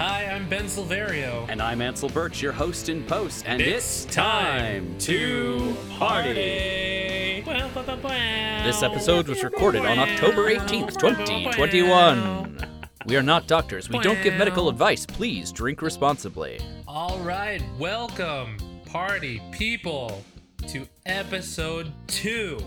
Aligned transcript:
Hi, 0.00 0.24
I'm 0.24 0.48
Ben 0.48 0.64
Silverio. 0.64 1.46
And 1.50 1.60
I'm 1.60 1.82
Ansel 1.82 2.08
Birch, 2.08 2.40
your 2.40 2.52
host 2.52 2.88
in 2.88 3.04
post, 3.04 3.44
and 3.46 3.60
it's, 3.60 4.06
time 4.06 4.96
to 5.00 5.76
party. 5.98 7.42
This 7.44 8.82
episode 8.82 9.28
was 9.28 9.44
recorded 9.44 9.84
on 9.84 9.98
October 9.98 10.48
18th, 10.48 10.98
2021. 10.98 12.66
We 13.04 13.16
are 13.18 13.22
not 13.22 13.46
doctors. 13.46 13.90
We 13.90 13.98
don't 13.98 14.22
give 14.22 14.32
medical 14.36 14.70
advice. 14.70 15.04
Please 15.04 15.52
drink 15.52 15.82
responsibly. 15.82 16.60
All 16.88 17.18
right, 17.18 17.62
welcome, 17.78 18.56
party 18.86 19.42
people, 19.52 20.24
to 20.68 20.88
episode 21.04 21.92
two 22.06 22.58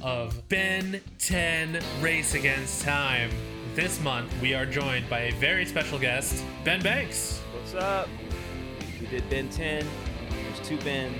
of 0.00 0.48
Ben 0.48 1.02
10 1.18 1.80
Race 2.00 2.32
Against 2.32 2.80
Time. 2.80 3.30
This 3.74 4.00
month, 4.02 4.30
we 4.42 4.54
are 4.54 4.66
joined 4.66 5.08
by 5.08 5.20
a 5.20 5.32
very 5.32 5.64
special 5.64 5.98
guest, 5.98 6.44
Ben 6.62 6.82
Banks. 6.82 7.40
What's 7.54 7.74
up? 7.74 8.08
We 9.00 9.06
did 9.06 9.28
Ben 9.30 9.48
10. 9.48 9.86
There's 10.30 10.68
two 10.68 10.76
Bens 10.78 11.16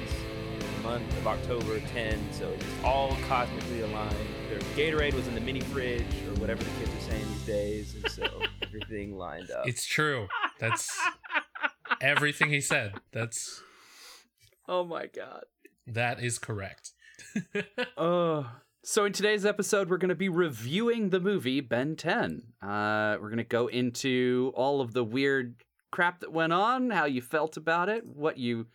in 0.53 0.59
the 0.59 0.89
month 0.89 1.17
of 1.17 1.27
October 1.27 1.81
10, 1.81 2.21
so 2.33 2.49
it's 2.51 2.65
all 2.85 3.17
cosmically 3.27 3.81
aligned. 3.81 4.15
Their 4.51 4.59
Gatorade 4.77 5.15
was 5.15 5.27
in 5.29 5.35
the 5.35 5.41
mini 5.41 5.61
fridge, 5.61 6.03
or 6.29 6.41
whatever 6.41 6.63
the 6.63 6.71
kids 6.79 6.91
are 6.95 7.11
saying 7.11 7.25
these 7.27 7.47
days, 7.47 7.95
and 7.95 8.11
so 8.13 8.25
everything 8.63 9.17
lined 9.17 9.51
up. 9.51 9.67
It's 9.67 9.87
true. 9.87 10.29
That's 10.61 10.91
everything 12.03 12.51
he 12.51 12.61
said. 12.61 12.93
That's 13.13 13.63
Oh 14.69 14.85
my 14.85 15.07
god. 15.07 15.45
that 15.87 16.23
is 16.23 16.39
correct. 16.39 16.91
Oh. 17.97 18.47
So 18.85 19.05
in 19.05 19.13
today's 19.13 19.47
episode, 19.47 19.89
we're 19.89 19.97
going 19.97 20.09
to 20.09 20.17
be 20.17 20.29
reviewing 20.29 21.11
the 21.11 21.21
movie 21.21 21.61
Ben 21.61 21.95
10. 21.95 22.43
Uh, 22.61 23.17
we're 23.21 23.29
going 23.29 23.37
to 23.37 23.45
go 23.45 23.69
into 23.69 24.53
all 24.57 24.81
of 24.81 24.93
the 24.93 25.05
weird 25.05 25.55
crap 25.93 26.19
that 26.19 26.33
went 26.33 26.53
on, 26.53 26.91
how 26.91 27.05
you 27.05 27.23
felt 27.23 27.57
about 27.57 27.89
it, 27.89 28.05
what 28.05 28.39
you 28.39 28.67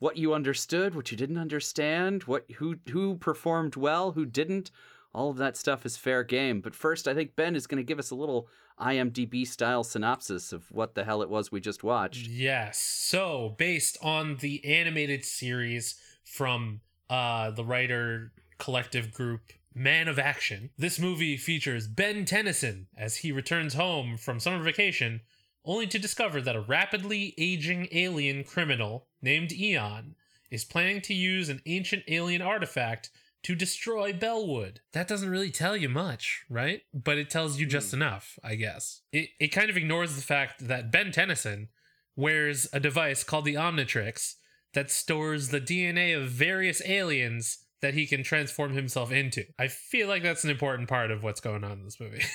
what 0.00 0.16
you 0.16 0.34
understood, 0.34 0.96
what 0.96 1.12
you 1.12 1.16
didn't 1.16 1.38
understand, 1.38 2.24
what 2.24 2.50
who 2.56 2.78
who 2.90 3.14
performed 3.14 3.76
well, 3.76 4.10
who 4.10 4.26
didn't. 4.26 4.72
All 5.14 5.30
of 5.30 5.36
that 5.36 5.56
stuff 5.56 5.86
is 5.86 5.96
fair 5.96 6.24
game. 6.24 6.60
But 6.60 6.74
first, 6.74 7.06
I 7.06 7.14
think 7.14 7.36
Ben 7.36 7.54
is 7.54 7.68
going 7.68 7.78
to 7.78 7.86
give 7.86 8.00
us 8.00 8.10
a 8.10 8.16
little 8.16 8.48
IMDb 8.80 9.46
style 9.46 9.84
synopsis 9.84 10.52
of 10.52 10.64
what 10.72 10.96
the 10.96 11.04
hell 11.04 11.22
it 11.22 11.30
was 11.30 11.52
we 11.52 11.60
just 11.60 11.84
watched. 11.84 12.26
Yes. 12.26 12.78
So, 12.78 13.54
based 13.56 13.98
on 14.02 14.38
the 14.38 14.64
animated 14.64 15.24
series 15.24 15.94
from 16.24 16.80
uh, 17.08 17.52
the 17.52 17.64
writer 17.64 18.32
collective 18.58 19.12
group 19.12 19.52
Man 19.74 20.08
of 20.08 20.18
Action, 20.18 20.70
this 20.76 20.98
movie 20.98 21.36
features 21.36 21.86
Ben 21.86 22.24
Tennyson 22.24 22.88
as 22.96 23.18
he 23.18 23.30
returns 23.30 23.74
home 23.74 24.16
from 24.16 24.40
summer 24.40 24.62
vacation, 24.62 25.20
only 25.64 25.86
to 25.86 25.98
discover 25.98 26.40
that 26.40 26.56
a 26.56 26.60
rapidly 26.60 27.34
aging 27.38 27.88
alien 27.92 28.42
criminal 28.42 29.06
named 29.22 29.52
Eon 29.52 30.16
is 30.50 30.64
planning 30.64 31.00
to 31.02 31.14
use 31.14 31.48
an 31.48 31.62
ancient 31.66 32.02
alien 32.08 32.42
artifact 32.42 33.10
to 33.42 33.54
destroy 33.54 34.12
Bellwood. 34.12 34.80
That 34.92 35.08
doesn't 35.08 35.30
really 35.30 35.50
tell 35.50 35.76
you 35.76 35.88
much, 35.88 36.44
right? 36.48 36.82
But 36.92 37.18
it 37.18 37.30
tells 37.30 37.60
you 37.60 37.66
just 37.66 37.92
hmm. 37.92 38.02
enough, 38.02 38.38
I 38.42 38.56
guess. 38.56 39.02
It, 39.12 39.30
it 39.38 39.48
kind 39.48 39.70
of 39.70 39.76
ignores 39.76 40.16
the 40.16 40.22
fact 40.22 40.66
that 40.66 40.90
Ben 40.90 41.12
Tennyson 41.12 41.68
wears 42.16 42.66
a 42.72 42.80
device 42.80 43.22
called 43.22 43.44
the 43.44 43.54
Omnitrix 43.54 44.34
that 44.74 44.90
stores 44.90 45.48
the 45.48 45.60
DNA 45.60 46.16
of 46.16 46.30
various 46.30 46.82
aliens 46.84 47.58
that 47.80 47.94
he 47.94 48.06
can 48.06 48.22
transform 48.22 48.72
himself 48.72 49.12
into. 49.12 49.44
I 49.58 49.68
feel 49.68 50.08
like 50.08 50.22
that's 50.22 50.44
an 50.44 50.50
important 50.50 50.88
part 50.88 51.10
of 51.10 51.22
what's 51.22 51.40
going 51.40 51.64
on 51.64 51.72
in 51.72 51.84
this 51.84 52.00
movie. 52.00 52.22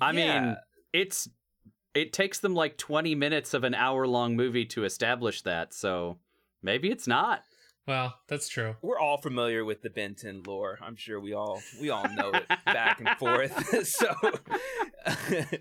I 0.00 0.12
Yeah. 0.12 0.40
mean, 0.40 0.56
it's 0.92 1.28
it 1.94 2.12
takes 2.12 2.40
them 2.40 2.54
like 2.54 2.76
20 2.76 3.14
minutes 3.14 3.54
of 3.54 3.62
an 3.62 3.74
hour 3.74 4.06
long 4.06 4.34
movie 4.34 4.64
to 4.66 4.84
establish 4.84 5.42
that, 5.42 5.72
so 5.72 6.18
maybe 6.62 6.90
it's 6.90 7.06
not. 7.06 7.44
Well, 7.86 8.14
that's 8.28 8.48
true. 8.48 8.76
we're 8.80 8.98
all 8.98 9.18
familiar 9.18 9.62
with 9.64 9.82
the 9.82 9.90
Ben 9.90 10.14
10 10.14 10.44
lore. 10.46 10.78
I'm 10.80 10.96
sure 10.96 11.20
we 11.20 11.34
all 11.34 11.60
we 11.80 11.90
all 11.90 12.08
know 12.08 12.30
it 12.32 12.46
back 12.64 12.98
and 13.00 13.10
forth. 13.18 13.86
so 13.86 14.14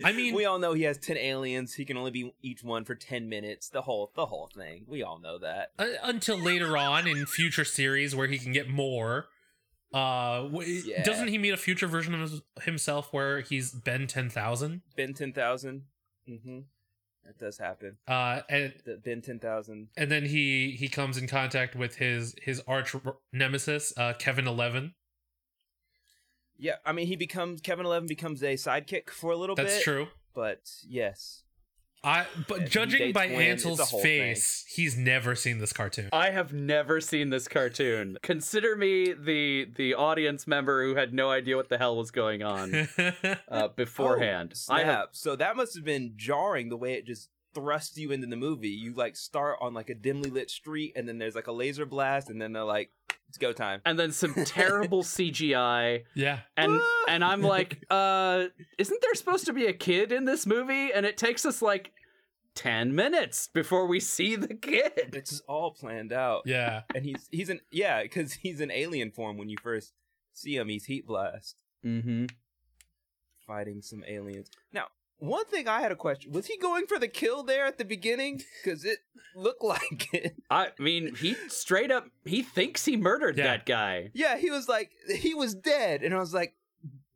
I 0.04 0.14
mean- 0.14 0.34
we 0.36 0.46
all 0.46 0.60
know 0.60 0.74
he 0.74 0.84
has 0.84 0.98
10 0.98 1.18
aliens. 1.18 1.74
He 1.74 1.86
can 1.86 1.98
only 1.98 2.12
be 2.12 2.34
each 2.42 2.64
one 2.64 2.86
for 2.86 2.96
10 2.96 3.28
minutes. 3.28 3.70
The 3.70 3.82
whole 3.82 4.12
the 4.16 4.26
whole 4.28 4.50
thing. 4.56 4.86
We 4.88 5.04
all 5.04 5.20
know 5.20 5.38
that. 5.40 5.72
Uh, 5.78 5.88
until 6.04 6.38
later 6.40 6.78
on 6.78 7.08
in 7.08 7.26
future 7.26 7.66
series 7.66 8.16
where 8.16 8.28
he 8.28 8.38
can 8.38 8.54
get 8.54 8.70
more. 8.70 9.26
Uh, 9.94 10.44
w- 10.44 10.82
Yeah. 10.86 11.04
doesn't 11.04 11.28
he 11.28 11.38
meet 11.38 11.54
a 11.54 11.58
future 11.58 11.88
version 11.88 12.16
of 12.20 12.42
himself 12.64 13.10
where 13.12 13.42
he's 13.42 13.72
Ben 13.72 14.08
ten 14.08 14.30
thousand? 14.30 14.82
Ben 14.96 15.14
10,000. 15.14 15.84
Mm-hmm. 16.28 16.60
That 17.26 17.40
does 17.40 17.58
happen. 17.58 17.98
Uh, 18.08 18.42
and 18.50 18.74
The 18.86 18.98
Ben 18.98 19.22
10,000. 19.22 19.90
and 19.96 20.12
then 20.12 20.26
he 20.26 20.72
he 20.72 20.90
comes 20.90 21.18
in 21.18 21.28
contact 21.28 21.76
with 21.76 21.96
his 21.96 22.36
his 22.42 22.62
arch 22.68 22.94
nemesis, 23.32 23.94
uh, 23.98 24.14
Kevin 24.14 24.48
Eleven. 24.48 24.94
Yeah, 26.58 26.76
I 26.86 26.92
mean 26.92 27.08
he 27.08 27.16
becomes 27.16 27.62
Kevin 27.62 27.86
Eleven 27.86 28.08
becomes 28.08 28.44
a 28.44 28.54
sidekick 28.56 29.10
for 29.10 29.32
a 29.32 29.38
little 29.38 29.56
That's 29.56 29.68
bit. 29.70 29.74
That's 29.76 29.84
true. 29.84 30.08
But 30.36 30.70
yes. 30.88 31.44
I 32.04 32.26
but 32.48 32.62
Yeah, 32.62 32.68
judging 32.68 33.14
by 33.14 33.28
Gwen, 33.28 33.42
it's 33.52 33.66
a 33.66 33.70
Ansel's 33.70 33.90
whole 33.90 34.02
face, 34.02 34.66
he's 34.68 34.98
never 34.98 35.36
seen 35.36 35.60
this 35.60 35.74
cartoon. 35.74 36.10
I 36.12 36.32
have 36.32 36.54
never 36.54 37.00
seen 37.00 37.30
this 37.30 37.48
cartoon. 37.48 38.18
Consider 38.22 38.76
me 38.76 39.14
the 39.14 39.68
the 39.76 39.94
audience 39.94 40.48
member 40.48 40.84
who 40.84 40.96
had 40.96 41.14
no 41.14 41.30
idea 41.30 41.56
what 41.56 41.70
the 41.70 41.78
hell 41.78 41.96
was 41.96 42.12
going 42.12 42.44
on 42.44 42.88
uh, 43.48 43.68
beforehand. 43.76 44.54
Oh, 44.70 44.74
I 44.74 44.84
have 44.84 44.94
snap. 44.94 45.10
So 45.12 45.36
that 45.36 45.56
must 45.56 45.76
have 45.76 45.86
been 45.86 46.14
jarring 46.16 46.70
the 46.70 46.78
way 46.78 46.94
it 46.94 47.06
just 47.06 47.30
thrusts 47.54 47.98
you 47.98 48.12
into 48.12 48.28
the 48.28 48.36
movie. 48.36 48.70
You 48.70 48.94
like 48.94 49.16
start 49.16 49.58
on 49.62 49.74
like 49.74 49.90
a 49.90 49.96
dimly 49.96 50.30
lit 50.30 50.50
street 50.50 50.94
and 50.96 51.08
then 51.08 51.18
there's 51.18 51.36
like 51.36 51.48
a 51.48 51.52
laser 51.52 51.86
blast 51.86 52.30
and 52.30 52.42
then 52.42 52.54
they're 52.54 52.64
like, 52.64 52.92
it's 53.34 53.40
go 53.40 53.52
time. 53.52 53.82
and 53.84 53.98
then 53.98 54.12
some 54.12 54.34
terrible 54.46 55.02
CGI 55.02 56.04
yeah, 56.14 56.40
and 56.56 56.80
and 57.08 57.24
I'm 57.24 57.42
like, 57.42 57.84
uh, 57.90 58.46
isn't 58.78 59.02
there 59.02 59.16
supposed 59.16 59.48
to 59.48 59.54
be 59.54 59.66
a 59.66 59.74
kid 59.74 60.12
in 60.12 60.26
this 60.26 60.46
movie? 60.46 60.94
And 60.94 61.04
it 61.04 61.18
takes 61.18 61.44
us 61.44 61.60
like 61.64 61.92
10 62.54 62.94
minutes 62.94 63.48
before 63.48 63.88
we 63.88 64.00
see 64.00 64.36
the 64.36 64.54
kid. 64.54 65.16
It's 65.16 65.42
all 65.48 65.72
planned 65.72 66.14
out. 66.14 66.44
yeah. 66.46 66.82
And 66.94 67.04
he's 67.04 67.28
he's 67.32 67.50
an 67.50 67.62
yeah, 67.72 68.04
because 68.04 68.34
he's 68.34 68.62
an 68.62 68.70
alien 68.70 69.10
form 69.10 69.38
when 69.38 69.50
you 69.50 69.58
first 69.64 69.94
see 70.34 70.56
him. 70.56 70.70
He's 70.70 70.86
Heatblast 70.88 71.56
Mm-hmm. 71.84 72.26
fighting 73.48 73.82
some 73.82 74.04
aliens. 74.08 74.50
Now, 74.72 74.86
one 75.20 75.46
thing 75.46 75.68
I 75.68 75.82
had 75.82 75.92
a 75.92 75.96
question: 75.96 76.32
Was 76.32 76.48
he 76.48 76.58
going 76.58 76.86
for 76.88 77.00
the 77.00 77.08
kill 77.08 77.44
there 77.44 77.66
at 77.66 77.78
the 77.78 77.86
beginning? 77.86 78.42
Because 78.64 78.84
it 78.86 79.00
looked 79.36 79.64
like 79.64 80.14
it. 80.14 80.36
I 80.50 80.70
mean, 80.80 81.16
he 81.16 81.36
straight 81.48 81.92
up 81.92 82.08
he 82.26 82.42
thinks 82.42 82.86
he 82.86 82.98
murdered 82.98 83.38
Yeah. 83.38 83.44
that 83.46 83.66
guy. 83.66 84.10
Yeah, 84.14 84.38
he 84.38 84.50
was 84.50 84.68
like 84.68 84.92
he 85.18 85.34
was 85.34 85.56
dead, 85.56 86.04
and 86.04 86.14
I 86.14 86.20
was 86.20 86.34
like, 86.34 86.56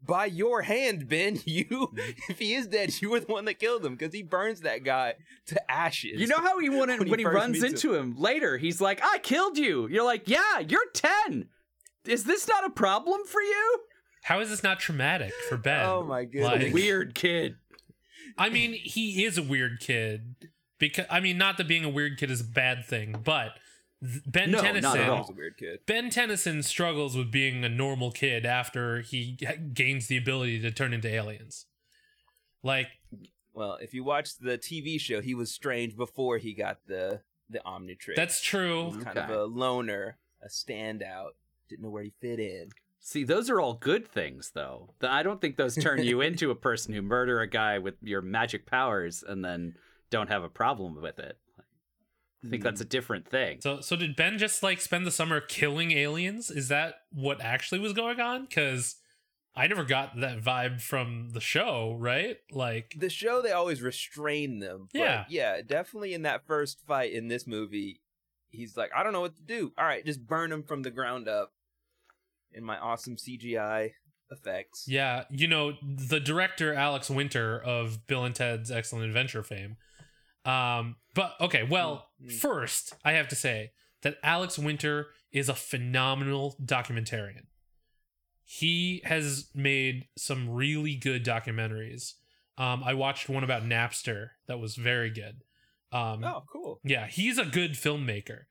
by 0.06 0.25
your 0.25 0.62
hand, 0.62 1.07
Ben. 1.09 1.40
You, 1.46 1.94
if 2.30 2.40
he 2.40 2.53
is 2.53 2.68
dead, 2.68 2.94
you 3.02 3.09
were 3.09 3.19
the 3.19 3.25
one 3.31 3.46
that 3.46 3.59
killed 3.59 3.86
him 3.86 3.96
because 3.96 4.13
he 4.13 4.24
burns 4.24 4.62
that 4.62 4.84
guy 4.86 5.16
to 5.47 5.72
ashes. 5.72 6.19
You 6.22 6.28
know 6.28 6.38
how 6.38 6.59
he 6.59 6.69
wouldn't 6.69 7.00
When 7.00 7.09
when 7.09 7.19
he 7.19 7.25
he, 7.25 7.30
runs 7.30 7.62
meets 7.62 7.66
into 7.66 7.94
him 7.96 8.16
later, 8.18 8.57
he's 8.57 8.80
like, 8.80 9.02
"I 9.03 9.19
killed 9.19 9.57
you." 9.57 9.88
You're 9.88 10.06
like, 10.06 10.30
"Yeah, 10.30 10.59
you're 10.59 10.90
10. 10.94 11.50
Is 12.06 12.24
this 12.24 12.47
not 12.47 12.66
a 12.66 12.69
problem 12.69 13.25
for 13.25 13.41
you?" 13.41 13.80
How 14.24 14.40
is 14.41 14.50
this 14.50 14.63
not 14.63 14.80
traumatic 14.80 15.34
for 15.50 15.57
Ben? 15.57 15.86
Oh 15.86 16.03
my 16.03 16.25
goodness. 16.25 16.63
Like- 16.63 16.74
Weird 16.74 17.16
kid. 17.16 17.56
I 18.38 18.50
mean, 18.50 18.74
he 18.74 19.24
is 19.25 19.38
a 19.38 19.44
weird 19.44 19.80
kid. 19.80 20.36
Because 20.80 21.06
I 21.09 21.20
mean, 21.20 21.38
not 21.38 21.58
that 21.58 21.68
being 21.68 21.84
a 21.84 21.90
weird 21.90 22.18
kid 22.18 22.30
is 22.30 22.42
a 22.42 22.44
bad 22.44 22.86
thing, 22.86 23.16
but 23.24 23.53
th- 24.03 24.22
Ben 24.28 24.52
No, 24.52 24.58
not 24.59 24.66
at 24.75 24.84
Tennyson. 24.84 25.09
all. 25.09 25.18
He's 25.24 25.30
a 25.31 25.34
weird 25.34 25.58
kid. 25.58 25.80
Ben 25.88 26.09
Tennyson 26.12 26.62
struggles 26.62 27.18
with 27.18 27.31
being 27.31 27.64
a 27.64 27.70
normal 27.70 28.12
kid 28.12 28.46
after 28.46 29.02
he 29.02 29.38
gains 29.74 30.06
the 30.08 30.18
ability 30.18 30.59
to 30.62 30.70
turn 30.72 30.94
into 30.94 31.08
aliens. 31.08 31.66
Like, 32.62 32.88
Well, 33.54 33.75
if 33.81 33.94
you 33.95 34.04
watch 34.04 34.38
the 34.38 34.57
TV 34.60 35.00
show, 35.00 35.19
he 35.22 35.33
was 35.33 35.51
strange 35.51 35.95
before 35.95 36.38
he 36.38 36.54
got 36.54 36.80
the 36.86 37.22
the 37.50 37.60
Omnitrix. 37.66 38.16
that's 38.16 38.42
true. 38.42 38.92
He 38.92 38.95
was 38.98 39.04
kind 39.06 39.18
of 39.18 39.30
a 39.30 39.45
loner, 39.45 40.18
a 40.44 40.48
standout. 40.50 41.30
Didn't 41.69 41.81
know 41.83 41.90
where 41.90 42.04
he 42.04 42.12
fit 42.22 42.40
in. 42.40 42.69
See, 43.07 43.24
those 43.24 43.50
are 43.50 43.62
all 43.62 43.74
good 43.74 44.06
things, 44.06 44.51
though. 44.54 44.89
I 45.01 45.24
don't 45.24 45.39
think 45.39 45.56
those 45.56 45.77
turn 45.77 46.04
you 46.04 46.19
into 46.19 46.51
a 46.51 46.56
person 46.56 46.94
who 46.94 47.01
murder 47.01 47.39
a 47.39 47.48
guy 47.48 47.80
with 47.80 47.94
your 48.01 48.21
magic 48.21 48.65
powers 48.65 49.24
and 49.25 49.45
then 49.45 49.75
don't 50.09 50.27
have 50.27 50.44
a 50.44 50.50
problem 50.50 51.01
with 51.01 51.18
it. 51.18 51.38
I 52.44 52.50
think 52.50 52.63
that's 52.63 52.81
a 52.81 52.83
hmm. 52.83 52.89
different 52.89 53.25
thing. 53.25 53.62
So, 53.62 53.80
so 53.80 53.95
did 53.95 54.18
Ben 54.18 54.38
just 54.38 54.62
like 54.62 54.81
spend 54.81 55.07
the 55.07 55.12
summer 55.12 55.39
killing 55.39 55.94
aliens? 55.94 56.51
Is 56.51 56.68
that 56.68 56.95
what 57.13 57.39
actually 57.39 57.80
was 57.80 57.94
going 57.94 58.19
on? 58.19 58.44
Because 58.44 58.98
I 59.56 59.68
never 59.68 59.86
got 59.86 60.19
that 60.19 60.42
vibe 60.42 60.81
from 60.81 61.30
the 61.30 61.39
show, 61.39 61.95
right? 61.98 62.39
Like, 62.51 62.94
The 62.98 63.09
show 63.09 63.42
they 63.42 63.54
always 63.54 63.81
restrain 63.81 64.59
them. 64.59 64.89
But 64.92 65.00
Yeah. 65.00 65.25
yeah, 65.30 65.62
definitely 65.65 66.13
in 66.13 66.24
that 66.24 66.45
first 66.45 66.86
fight 66.86 67.13
in 67.13 67.30
this 67.30 67.48
movie, 67.48 68.01
he's 68.50 68.75
like, 68.75 68.92
I 68.94 69.01
don't 69.01 69.13
know 69.13 69.21
what 69.21 69.38
to 69.38 69.44
do. 69.44 69.71
All 69.77 69.86
right, 69.86 70.06
just 70.06 70.27
burn 70.27 70.51
him 70.51 70.63
from 70.63 70.81
the 70.81 70.92
ground 70.92 71.30
up. 71.30 71.54
In 72.53 72.63
my 72.63 72.77
awesome 72.77 73.15
CGI 73.17 73.91
effects. 74.31 74.85
Yeah, 74.88 75.23
you 75.29 75.47
know, 75.47 75.73
the 75.83 76.19
director 76.19 76.73
Alex 76.73 77.09
Winter 77.09 77.59
of 77.61 78.07
Bill 78.07 78.25
and 78.25 78.33
Ted's 78.35 78.71
Excellent 78.71 79.05
Adventure 79.05 79.44
fame. 79.44 79.77
Um, 80.45 80.95
but 81.13 81.33
okay, 81.41 81.63
well, 81.63 82.09
Mm, 82.23 82.27
mm. 82.29 82.33
first 82.33 82.94
I 83.05 83.11
have 83.13 83.27
to 83.29 83.35
say 83.35 83.71
that 84.01 84.17
Alex 84.23 84.57
Winter 84.57 85.07
is 85.31 85.49
a 85.49 85.53
phenomenal 85.55 86.55
documentarian. 86.63 87.44
He 88.44 89.01
has 89.03 89.49
made 89.53 90.05
some 90.17 90.49
really 90.49 90.95
good 90.95 91.25
documentaries. 91.25 92.13
Um, 92.57 92.81
I 92.83 92.94
watched 92.94 93.29
one 93.29 93.44
about 93.44 93.63
Napster 93.63 94.29
that 94.47 94.59
was 94.59 94.75
very 94.75 95.09
good. 95.09 95.41
Um, 95.91 96.23
Oh, 96.23 96.44
cool. 96.51 96.79
yeah, 96.83 97.07
he's 97.07 97.38
a 97.38 97.45
good 97.45 97.73
filmmaker. 97.73 98.44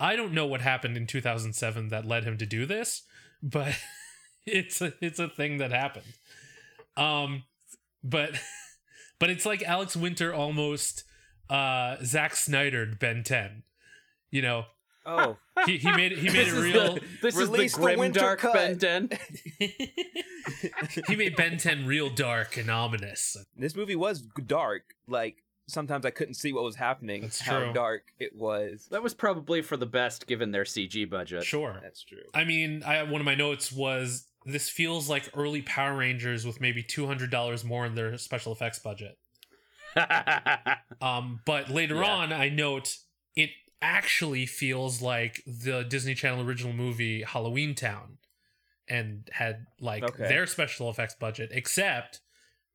I 0.00 0.16
don't 0.16 0.32
know 0.32 0.46
what 0.46 0.60
happened 0.60 0.96
in 0.96 1.06
2007 1.06 1.88
that 1.88 2.04
led 2.04 2.24
him 2.24 2.36
to 2.38 2.46
do 2.46 2.66
this, 2.66 3.02
but 3.44 3.76
it's 4.46 4.80
a 4.80 4.92
it's 5.00 5.18
a 5.20 5.28
thing 5.28 5.58
that 5.58 5.70
happened. 5.70 6.12
Um 6.96 7.44
but 8.02 8.30
but 9.20 9.30
it's 9.30 9.46
like 9.46 9.62
Alex 9.62 9.96
Winter 9.96 10.34
almost 10.34 11.04
uh 11.50 11.96
Zack 12.02 12.34
Snyder 12.34 12.86
Ben 12.98 13.22
10. 13.22 13.62
You 14.30 14.42
know, 14.42 14.64
Oh, 15.06 15.36
he, 15.66 15.76
he 15.76 15.92
made 15.92 16.12
he 16.12 16.28
made 16.28 16.32
this 16.32 16.48
it 16.48 16.54
is 16.54 16.62
real 16.62 16.94
the, 16.94 17.00
this 17.20 17.36
is 17.36 17.46
the 17.46 17.52
Release 17.52 17.76
the 17.76 17.82
grim 17.82 18.12
dark 18.12 18.38
cut. 18.40 18.54
Ben 18.54 18.78
10. 18.78 19.10
he 21.08 21.16
made 21.16 21.36
Ben 21.36 21.58
10 21.58 21.86
real 21.86 22.08
dark 22.08 22.56
and 22.56 22.70
ominous. 22.70 23.36
this 23.54 23.76
movie 23.76 23.96
was 23.96 24.22
dark. 24.22 24.94
Like 25.06 25.43
sometimes 25.66 26.04
I 26.06 26.10
couldn't 26.10 26.34
see 26.34 26.52
what 26.52 26.64
was 26.64 26.76
happening. 26.76 27.22
That's 27.22 27.40
how 27.40 27.58
true. 27.60 27.72
dark 27.72 28.04
it 28.18 28.34
was. 28.36 28.88
That 28.90 29.02
was 29.02 29.14
probably 29.14 29.62
for 29.62 29.76
the 29.76 29.86
best 29.86 30.26
given 30.26 30.50
their 30.50 30.64
CG 30.64 31.08
budget. 31.08 31.44
Sure. 31.44 31.78
That's 31.82 32.02
true. 32.02 32.24
I 32.34 32.44
mean, 32.44 32.82
I 32.84 33.02
one 33.04 33.20
of 33.20 33.24
my 33.24 33.34
notes 33.34 33.72
was 33.72 34.26
this 34.46 34.68
feels 34.68 35.08
like 35.08 35.30
early 35.34 35.62
Power 35.62 35.96
Rangers 35.96 36.44
with 36.46 36.60
maybe 36.60 36.82
$200 36.82 37.64
more 37.64 37.86
in 37.86 37.94
their 37.94 38.18
special 38.18 38.52
effects 38.52 38.78
budget. 38.78 39.18
Um, 41.00 41.40
but 41.44 41.68
later 41.70 41.96
Yeah. 41.96 42.10
on, 42.10 42.32
I 42.32 42.48
note 42.48 42.96
it 43.36 43.50
actually 43.82 44.46
feels 44.46 45.02
like 45.02 45.42
the 45.46 45.82
Disney 45.82 46.14
Channel 46.14 46.46
original 46.46 46.72
movie 46.72 47.22
Halloween 47.22 47.74
Town, 47.74 48.18
and 48.88 49.28
had 49.32 49.66
like 49.80 50.02
Okay. 50.02 50.28
their 50.28 50.46
special 50.46 50.88
effects 50.88 51.14
budget, 51.14 51.50
except 51.52 52.20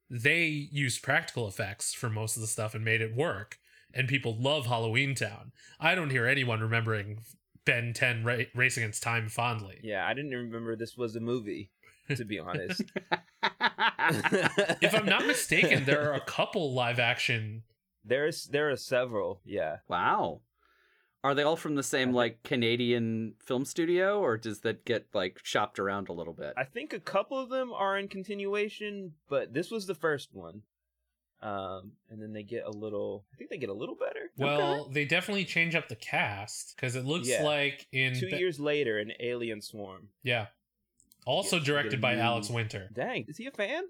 they 0.09 0.45
used 0.47 1.03
practical 1.03 1.47
effects 1.47 1.93
for 1.93 2.09
most 2.09 2.35
of 2.35 2.41
the 2.41 2.47
stuff 2.47 2.73
and 2.75 2.83
made 2.83 3.01
it 3.01 3.15
work. 3.15 3.59
And 3.93 4.07
people 4.07 4.35
love 4.39 4.67
Halloween 4.67 5.15
Town. 5.15 5.51
I 5.79 5.95
don't 5.95 6.11
hear 6.11 6.27
anyone 6.27 6.61
remembering 6.61 7.21
Ben 7.65 7.93
10 7.93 8.23
ra- 8.23 8.37
Race 8.55 8.77
Against 8.77 9.01
Time 9.03 9.29
fondly. 9.29 9.79
Yeah, 9.83 10.05
I 10.07 10.13
didn't 10.13 10.31
remember 10.31 10.75
this 10.75 10.95
was 10.97 11.15
a 11.15 11.19
movie. 11.19 11.71
To 12.15 12.25
be 12.25 12.39
honest, 12.39 12.81
If 14.81 14.95
I'm 14.95 15.05
not 15.05 15.27
mistaken, 15.27 15.85
there 15.85 16.09
are 16.09 16.15
a 16.15 16.21
couple 16.21 16.73
live 16.73 16.99
action. 16.99 17.63
there's 18.03 18.45
there 18.45 18.71
are 18.71 18.75
several. 18.75 19.41
Yeah, 19.45 19.77
wow. 19.87 20.41
Are 21.23 21.35
they 21.35 21.43
all 21.43 21.57
from 21.57 21.75
the 21.75 21.83
same 21.83 22.13
like 22.13 22.43
Canadian 22.43 23.33
film 23.43 23.65
studio 23.65 24.19
or 24.21 24.37
does 24.37 24.59
that 24.61 24.85
get 24.85 25.07
like 25.13 25.39
shopped 25.43 25.77
around 25.79 26.07
a 26.09 26.13
little 26.13 26.33
bit? 26.33 26.53
I 26.55 26.63
think 26.63 26.93
a 26.93 26.99
couple 26.99 27.37
of 27.37 27.49
them 27.49 27.73
are 27.73 27.97
in 27.97 28.07
continuation, 28.07 29.13
but 29.29 29.53
this 29.53 29.69
was 29.69 29.85
the 29.85 29.95
first 29.95 30.29
one. 30.33 30.61
Um, 31.41 31.93
and 32.09 32.21
then 32.21 32.33
they 32.33 32.43
get 32.43 32.63
a 32.65 32.69
little. 32.71 33.25
I 33.33 33.37
think 33.37 33.49
they 33.49 33.57
get 33.57 33.69
a 33.69 33.73
little 33.73 33.95
better. 33.95 34.29
Well, 34.37 34.89
they 34.91 35.05
definitely 35.05 35.45
change 35.45 35.73
up 35.75 35.87
the 35.87 35.95
cast 35.95 36.75
because 36.75 36.95
it 36.97 37.05
looks 37.05 37.29
Yeah. 37.29 37.43
like 37.43 37.87
in 37.93 38.17
Two 38.19 38.29
Be- 38.29 38.37
years 38.37 38.59
later, 38.59 38.97
an 38.99 39.13
Alien 39.21 39.61
Swarm. 39.61 40.09
Yeah. 40.23 40.47
Also 41.25 41.57
Yes, 41.57 41.65
directed 41.65 42.01
by 42.01 42.15
new- 42.15 42.21
Alex 42.21 42.49
Winter. 42.49 42.89
Dang, 42.93 43.25
is 43.29 43.37
he 43.37 43.45
a 43.45 43.51
fan? 43.51 43.83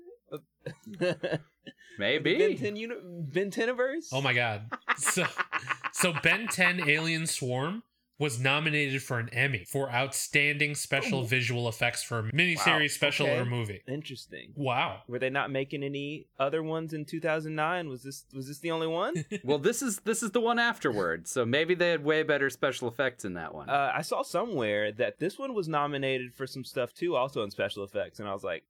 Maybe. 1.98 2.38
Ben 2.38 2.58
10 2.58 2.76
uni- 2.76 2.96
Ben 3.04 3.50
10verse? 3.52 4.10
Oh 4.12 4.22
my 4.22 4.34
god. 4.34 4.70
So 4.98 5.26
so 6.00 6.14
Ben 6.24 6.48
10 6.48 6.88
Alien 6.90 7.28
Swarm 7.28 7.84
was 8.18 8.38
nominated 8.38 9.02
for 9.02 9.18
an 9.18 9.30
Emmy 9.30 9.64
for 9.64 9.90
outstanding 9.94 10.76
special 10.76 11.20
Oh. 11.20 11.24
visual 11.24 11.70
effects 11.70 12.04
for 12.04 12.20
a 12.20 12.24
miniseries, 12.34 12.82
Wow, 12.82 12.88
special, 12.88 13.28
okay. 13.28 13.38
or 13.38 13.46
movie. 13.46 13.82
Interesting. 13.88 14.52
Wow. 14.58 15.04
Were 15.08 15.20
they 15.20 15.30
not 15.30 15.52
making 15.52 15.84
any 15.84 16.28
other 16.38 16.62
ones 16.62 16.92
in 16.94 17.06
2009? 17.06 17.88
Was 17.88 18.04
this 18.04 18.26
was 18.34 18.48
this 18.50 18.60
the 18.60 18.72
only 18.72 18.88
one? 18.88 19.14
well, 19.46 19.58
this 19.58 19.82
is 19.82 20.00
this 20.04 20.22
is 20.22 20.32
the 20.32 20.42
one 20.42 20.60
afterward, 20.60 21.30
so 21.30 21.46
maybe 21.46 21.76
they 21.76 21.92
had 21.92 22.04
way 22.04 22.24
better 22.24 22.50
special 22.50 22.90
effects 22.90 23.24
in 23.24 23.36
that 23.36 23.54
one. 23.56 23.70
uh, 23.70 23.94
I 23.96 24.02
saw 24.02 24.22
somewhere 24.22 24.92
that 24.92 25.20
this 25.20 25.40
one 25.40 25.54
was 25.54 25.70
nominated 25.70 26.34
for 26.34 26.46
some 26.46 26.66
stuff 26.66 26.94
too, 26.94 27.16
also 27.16 27.44
in 27.44 27.52
special 27.52 27.86
effects, 27.86 28.20
and 28.20 28.28
I 28.28 28.34
was 28.34 28.44
like, 28.44 28.66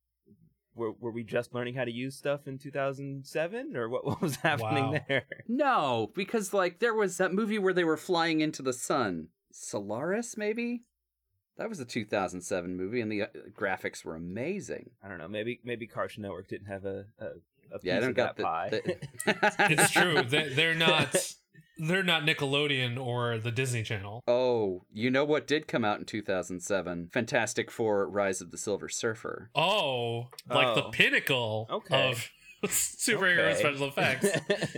were 0.80 0.94
were 0.94 1.12
we 1.12 1.24
just 1.24 1.54
learning 1.54 1.76
how 1.76 1.86
to 1.86 1.92
use 1.92 2.16
stuff 2.16 2.48
in 2.48 2.58
2007, 2.58 3.76
or 3.76 3.90
what 3.90 4.06
what 4.08 4.22
was 4.22 4.38
happening 4.38 4.92
Wow. 4.94 5.00
there? 5.08 5.26
no, 5.48 6.12
because 6.16 6.54
like 6.54 6.80
there 6.80 6.94
was 6.96 7.18
that 7.18 7.34
movie 7.34 7.60
where 7.60 7.74
they 7.74 7.84
were 7.84 7.98
flying 7.98 8.42
into 8.42 8.62
the 8.64 8.74
sun. 8.74 9.28
Solaris, 9.52 10.38
maybe. 10.38 10.84
That 11.58 11.68
was 11.70 11.80
a 11.82 11.86
2007 11.86 12.78
movie, 12.78 13.02
and 13.02 13.12
the 13.12 13.24
uh, 13.24 13.28
graphics 13.56 14.06
were 14.06 14.16
amazing. 14.16 14.92
I 15.04 15.10
don't 15.10 15.18
know. 15.18 15.28
Maybe 15.28 15.60
maybe 15.64 15.88
Cartoon 15.88 16.22
Network 16.24 16.48
didn't 16.48 16.68
have 16.68 16.86
a 16.86 17.06
a, 17.20 17.26
a 17.76 17.80
piece 17.80 17.84
Yeah, 17.84 17.98
I 17.98 18.00
don't 18.00 18.10
of 18.12 18.16
got 18.16 18.38
that 18.38 18.38
the. 18.38 18.44
pie. 18.44 18.70
the- 18.70 19.56
It's 19.74 19.92
true. 19.92 20.22
They, 20.24 20.50
they're 20.50 20.74
not 20.76 21.14
they're 21.80 22.04
not 22.04 22.24
Nickelodeon 22.24 23.00
or 23.04 23.38
the 23.40 23.52
Disney 23.52 23.84
Channel. 23.84 24.22
Oh, 24.28 24.84
you 24.94 25.10
know 25.10 25.24
what 25.26 25.48
did 25.48 25.68
come 25.68 25.84
out 25.86 26.00
in 26.00 26.06
2007? 26.06 27.10
Fantastic 27.14 27.72
Four: 27.72 28.08
Rise 28.10 28.42
of 28.42 28.52
the 28.52 28.58
Silver 28.58 28.90
Surfer. 28.90 29.50
Oh, 29.56 30.28
like 30.50 30.76
the 30.76 30.84
Oh. 30.86 30.92
pinnacle 30.92 31.68
Okay. 31.72 32.10
of 32.12 32.30
superhero 32.66 33.52
Okay. 33.52 33.60
special 33.60 33.88
effects. 33.88 34.78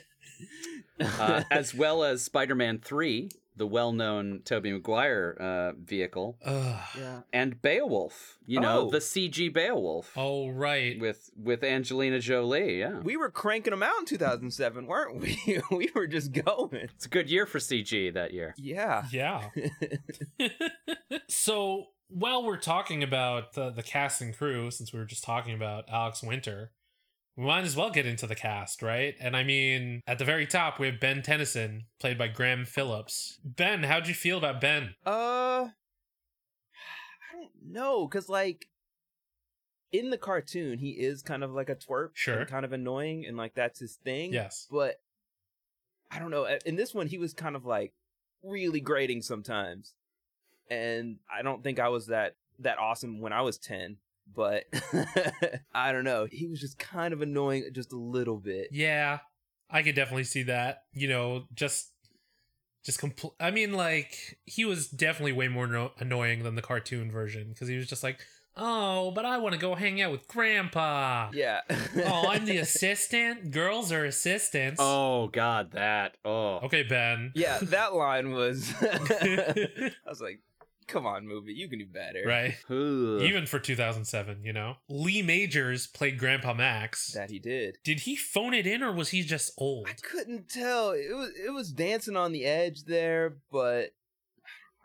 uh, 1.19 1.43
as 1.49 1.73
well 1.73 2.03
as 2.03 2.21
Spider-Man 2.21 2.79
3, 2.83 3.29
the 3.55 3.67
well-known 3.67 4.41
Tobey 4.45 4.71
Maguire 4.71 5.35
uh, 5.39 5.71
vehicle, 5.77 6.37
Ugh. 6.45 6.79
yeah. 6.97 7.21
and 7.33 7.61
Beowulf. 7.61 8.37
You 8.45 8.59
know, 8.61 8.87
Oh. 8.87 8.89
the 8.89 8.99
CG 8.99 9.53
Beowulf 9.53 10.11
Oh 10.15 10.49
right. 10.49 10.99
with 10.99 11.29
with 11.35 11.63
Angelina 11.63 12.19
Jolie. 12.19 12.79
Yeah, 12.79 12.99
We 12.99 13.17
were 13.17 13.29
cranking 13.29 13.71
them 13.71 13.83
out 13.83 13.99
in 13.99 14.05
2007, 14.05 14.85
weren't 14.87 15.19
we? 15.21 15.61
we 15.71 15.89
were 15.93 16.07
just 16.07 16.31
going. 16.31 16.69
it's 16.95 17.05
a 17.05 17.09
good 17.09 17.29
year 17.29 17.45
for 17.45 17.59
CG 17.59 18.13
that 18.13 18.33
year. 18.33 18.53
Yeah. 18.57 19.05
Yeah. 19.11 19.49
so 21.27 21.87
while 22.09 22.43
we're 22.45 22.57
talking 22.57 23.03
about 23.03 23.53
the, 23.53 23.69
the 23.69 23.83
cast 23.83 24.21
and 24.21 24.35
crew, 24.37 24.69
since 24.71 24.91
we 24.93 24.99
were 24.99 25.05
just 25.05 25.23
talking 25.23 25.53
about 25.53 25.85
Alex 25.89 26.21
Winter, 26.23 26.71
we 27.41 27.47
might 27.47 27.63
as 27.63 27.75
well 27.75 27.89
get 27.89 28.05
into 28.05 28.27
the 28.27 28.35
cast, 28.35 28.83
right? 28.83 29.15
And 29.19 29.35
I 29.35 29.43
mean, 29.43 30.01
at 30.05 30.19
the 30.19 30.25
very 30.25 30.45
top, 30.45 30.79
we 30.79 30.85
have 30.85 30.99
Ben 30.99 31.23
Tennyson, 31.23 31.85
played 31.99 32.17
by 32.17 32.27
Graham 32.27 32.65
Phillips. 32.65 33.39
Ben, 33.43 33.81
how'd 33.83 34.07
you 34.07 34.13
feel 34.13 34.37
about 34.37 34.61
Ben? 34.61 34.93
Uh, 35.05 35.69
I 35.69 37.33
don't 37.33 37.49
know, 37.73 38.07
cause 38.07 38.29
like 38.29 38.67
in 39.91 40.11
the 40.11 40.17
cartoon, 40.19 40.77
he 40.77 40.91
is 40.91 41.21
kind 41.23 41.43
of 41.43 41.51
like 41.51 41.69
a 41.69 41.75
twerp, 41.75 42.09
Sure. 42.13 42.39
and 42.41 42.49
kind 42.49 42.63
of 42.63 42.73
annoying, 42.73 43.25
and 43.25 43.35
like 43.37 43.55
that's 43.55 43.79
his 43.79 43.95
thing. 43.95 44.31
Yes. 44.33 44.67
but 44.71 45.01
I 46.11 46.19
don't 46.19 46.29
know. 46.31 46.47
In 46.65 46.75
this 46.75 46.93
one, 46.93 47.07
he 47.07 47.17
was 47.17 47.33
kind 47.33 47.55
of 47.55 47.65
like 47.65 47.93
really 48.43 48.81
grating 48.81 49.21
sometimes, 49.23 49.93
and 50.69 51.17
I 51.33 51.41
don't 51.41 51.63
think 51.63 51.79
I 51.79 51.89
was 51.89 52.07
that 52.07 52.35
that 52.59 52.77
awesome 52.77 53.19
when 53.19 53.33
I 53.33 53.41
was 53.41 53.57
ten. 53.57 53.97
But 54.35 54.65
I 55.73 55.91
don't 55.91 56.03
know. 56.03 56.27
He 56.31 56.47
was 56.47 56.59
just 56.59 56.77
kind 56.79 57.13
of 57.13 57.21
annoying, 57.21 57.69
just 57.73 57.91
a 57.93 57.97
little 57.97 58.37
bit. 58.37 58.69
Yeah, 58.71 59.19
I 59.69 59.83
could 59.83 59.95
definitely 59.95 60.23
see 60.25 60.43
that. 60.43 60.83
You 60.93 61.07
know, 61.07 61.43
just 61.53 61.89
just 62.85 62.99
compl- 62.99 63.35
I 63.39 63.51
mean, 63.51 63.73
like 63.73 64.39
he 64.45 64.65
was 64.65 64.87
definitely 64.87 65.33
way 65.33 65.47
more 65.47 65.67
no- 65.67 65.91
annoying 65.99 66.43
than 66.43 66.55
the 66.55 66.61
cartoon 66.61 67.11
version 67.11 67.49
because 67.49 67.67
he 67.67 67.77
was 67.77 67.87
just 67.87 68.03
like, 68.03 68.19
"Oh, 68.55 69.11
but 69.11 69.23
I 69.25 69.37
want 69.37 69.53
to 69.53 69.59
go 69.59 69.75
hang 69.75 70.01
out 70.01 70.11
with 70.11 70.27
Grandpa." 70.27 71.29
Yeah. 71.33 71.61
oh, 72.05 72.27
I'm 72.29 72.45
the 72.45 72.57
assistant. 72.59 73.51
Girls 73.51 73.91
are 73.91 74.05
assistants. 74.05 74.77
Oh 74.81 75.27
God, 75.27 75.71
that. 75.73 76.17
Oh, 76.25 76.59
Okay, 76.63 76.83
Ben. 76.83 77.31
Yeah, 77.35 77.59
that 77.61 77.93
line 77.93 78.31
was. 78.31 78.73
I 78.81 79.91
was 80.07 80.21
like, 80.21 80.39
"Come 80.91 81.05
on, 81.05 81.27
movie, 81.27 81.53
you 81.53 81.69
can 81.69 81.79
do 81.79 81.85
better." 81.85 82.23
right. 82.25 82.55
Ugh. 82.69 83.21
Even 83.21 83.45
for 83.45 83.59
2007, 83.59 84.43
you 84.43 84.51
know. 84.51 84.75
Lee 84.89 85.21
Majors 85.21 85.87
played 85.87 86.19
Grandpa 86.19 86.53
Max. 86.53 87.13
That 87.13 87.29
he 87.29 87.39
did. 87.39 87.77
Did 87.83 88.01
he 88.01 88.15
phone 88.15 88.53
it 88.53 88.67
in 88.67 88.83
or 88.83 88.91
was 88.91 89.09
he 89.09 89.23
just 89.23 89.51
old? 89.57 89.87
I 89.87 89.93
couldn't 89.93 90.49
tell. 90.49 90.91
It 90.91 91.15
was 91.15 91.31
it 91.45 91.53
was 91.53 91.71
dancing 91.71 92.17
on 92.17 92.31
the 92.33 92.45
edge 92.45 92.83
there, 92.83 93.37
but 93.51 93.91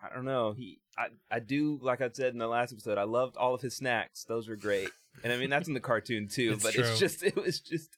I 0.03 0.15
don't 0.15 0.25
know. 0.25 0.53
He, 0.53 0.79
I, 0.97 1.09
I 1.31 1.41
do 1.41 1.79
like 1.83 2.01
I 2.01 2.09
said 2.13 2.33
in 2.33 2.39
the 2.39 2.47
last 2.47 2.73
episode. 2.73 2.99
I 2.99 3.05
loved 3.05 3.37
all 3.37 3.55
of 3.55 3.61
his 3.61 3.75
snacks. 3.75 4.25
Those 4.25 4.49
were 4.49 4.57
great, 4.57 4.91
and 5.25 5.33
I 5.33 5.37
mean 5.37 5.51
that's 5.51 5.69
in 5.69 5.75
the 5.75 5.81
cartoon 5.81 6.29
too. 6.29 6.53
It's 6.55 6.63
but 6.63 6.75
true. 6.75 6.85
it's 6.85 6.99
just 6.99 7.23
it 7.23 7.37
was 7.37 7.61
just, 7.61 7.91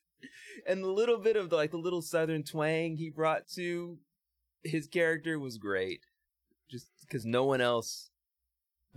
and 0.67 0.83
the 0.83 0.89
little 0.89 1.19
bit 1.19 1.37
of 1.37 1.51
the, 1.51 1.57
like 1.57 1.71
the 1.71 1.77
little 1.77 2.03
southern 2.03 2.43
twang 2.43 2.97
he 2.97 3.11
brought 3.11 3.49
to 3.55 3.99
his 4.63 4.87
character 4.87 5.39
was 5.39 5.59
great. 5.59 6.01
Just 6.69 6.89
because 7.01 7.25
no 7.25 7.45
one 7.45 7.61
else 7.61 8.11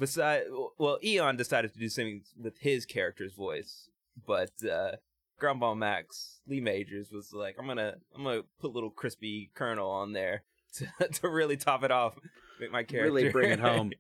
Beside, 0.02 0.46
well, 0.80 0.98
Eon 1.04 1.38
decided 1.38 1.74
to 1.74 1.80
do 1.80 1.90
something 1.90 2.24
with 2.42 2.58
his 2.58 2.86
character's 2.86 3.34
voice, 3.34 3.90
but 4.26 4.50
uh, 4.68 4.94
Grandpa 5.38 5.76
Max 5.76 6.40
Lee 6.48 6.62
Majors 6.62 7.12
was 7.12 7.34
like, 7.34 7.56
"I'm 7.60 7.68
gonna, 7.68 7.96
I'm 8.16 8.24
gonna 8.24 8.42
put 8.60 8.74
little 8.74 8.90
crispy 8.90 9.52
kernel 9.54 9.92
on 9.92 10.14
there 10.14 10.44
to 10.76 10.88
to 11.08 11.30
really 11.30 11.58
top 11.58 11.84
it 11.84 11.92
off, 11.92 12.16
make 12.60 12.72
my 12.72 12.84
character 12.84 13.12
Really 13.12 13.30
bring 13.30 13.52
it 13.52 13.60
home. 13.60 13.92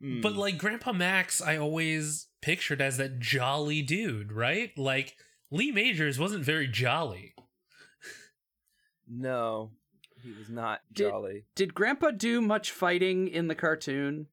Mm. 0.00 0.20
But 0.22 0.36
like 0.36 0.58
Grandpa 0.58 0.92
Max, 0.92 1.40
I 1.40 1.56
always 1.56 2.28
pictured 2.42 2.82
as 2.82 2.98
that 2.98 3.18
jolly 3.18 3.80
dude, 3.80 4.30
right? 4.30 4.70
Like 4.76 5.16
Lee 5.50 5.72
Majors 5.72 6.18
wasn't 6.18 6.44
very 6.44 6.68
jolly. 6.68 7.34
no, 9.08 9.70
he 10.26 10.38
was 10.38 10.48
not 10.48 10.80
Did- 10.92 11.10
jolly. 11.10 11.44
Did 11.54 11.74
Grandpa 11.74 12.10
do 12.10 12.40
much 12.40 12.70
fighting 12.70 13.28
in 13.28 13.48
the 13.48 13.54
cartoon? 13.54 14.26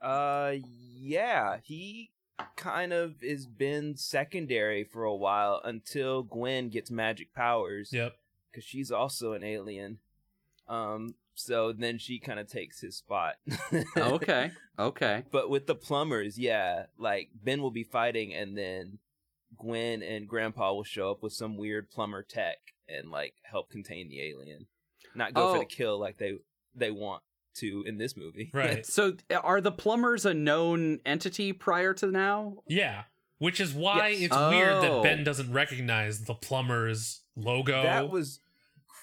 Uh, 0.00 0.54
yeah, 0.96 1.58
he 1.62 2.10
kind 2.56 2.92
of 2.92 3.16
has 3.22 3.46
been 3.46 3.96
secondary 3.96 4.84
for 4.84 5.04
a 5.04 5.14
while 5.14 5.60
until 5.64 6.22
Gwen 6.22 6.68
gets 6.68 6.90
magic 6.90 7.34
powers. 7.34 7.92
Yep. 7.92 8.14
because 8.50 8.64
she's 8.64 8.90
also 8.90 9.32
an 9.32 9.42
alien. 9.44 9.98
Um, 10.68 11.14
so 11.34 11.72
then 11.72 11.98
she 11.98 12.18
kind 12.18 12.38
of 12.38 12.48
takes 12.48 12.80
his 12.80 12.96
spot. 12.96 13.36
Oh, 13.96 14.14
okay. 14.14 14.52
Okay. 14.78 15.24
But 15.32 15.50
with 15.50 15.66
the 15.66 15.74
plumbers, 15.74 16.38
yeah, 16.38 16.86
like 16.98 17.30
Ben 17.42 17.60
will 17.60 17.70
be 17.72 17.84
fighting, 17.84 18.32
and 18.34 18.56
then 18.56 18.98
Gwen 19.58 20.02
and 20.02 20.28
Grandpa 20.28 20.72
will 20.72 20.84
show 20.84 21.10
up 21.10 21.22
with 21.22 21.32
some 21.32 21.56
weird 21.56 21.90
plumber 21.90 22.22
tech 22.22 22.58
and 22.88 23.10
like 23.10 23.34
help 23.42 23.70
contain 23.70 24.08
the 24.08 24.20
alien, 24.22 24.66
not 25.14 25.34
go 25.34 25.50
for 25.52 25.56
Oh. 25.56 25.60
the 25.60 25.66
kill 25.66 25.98
like 25.98 26.18
they 26.18 26.34
they 26.74 26.90
want 26.90 27.22
to 27.56 27.82
in 27.86 27.98
this 27.98 28.16
movie. 28.16 28.50
Right. 28.54 28.86
So 28.86 29.14
are 29.42 29.60
the 29.60 29.72
plumbers 29.72 30.24
a 30.26 30.34
known 30.34 31.00
entity 31.04 31.52
prior 31.52 31.92
to 31.94 32.06
now? 32.08 32.58
Yeah. 32.68 33.04
Which 33.38 33.60
is 33.60 33.72
why 33.74 34.08
Yes. 34.08 34.22
it's 34.30 34.36
weird 34.36 34.72
Oh. 34.72 34.80
that 34.80 35.02
Ben 35.02 35.24
doesn't 35.24 35.52
recognize 35.52 36.24
the 36.24 36.34
plumber's 36.34 37.22
logo. 37.36 37.82
that 37.82 38.10
was 38.10 38.40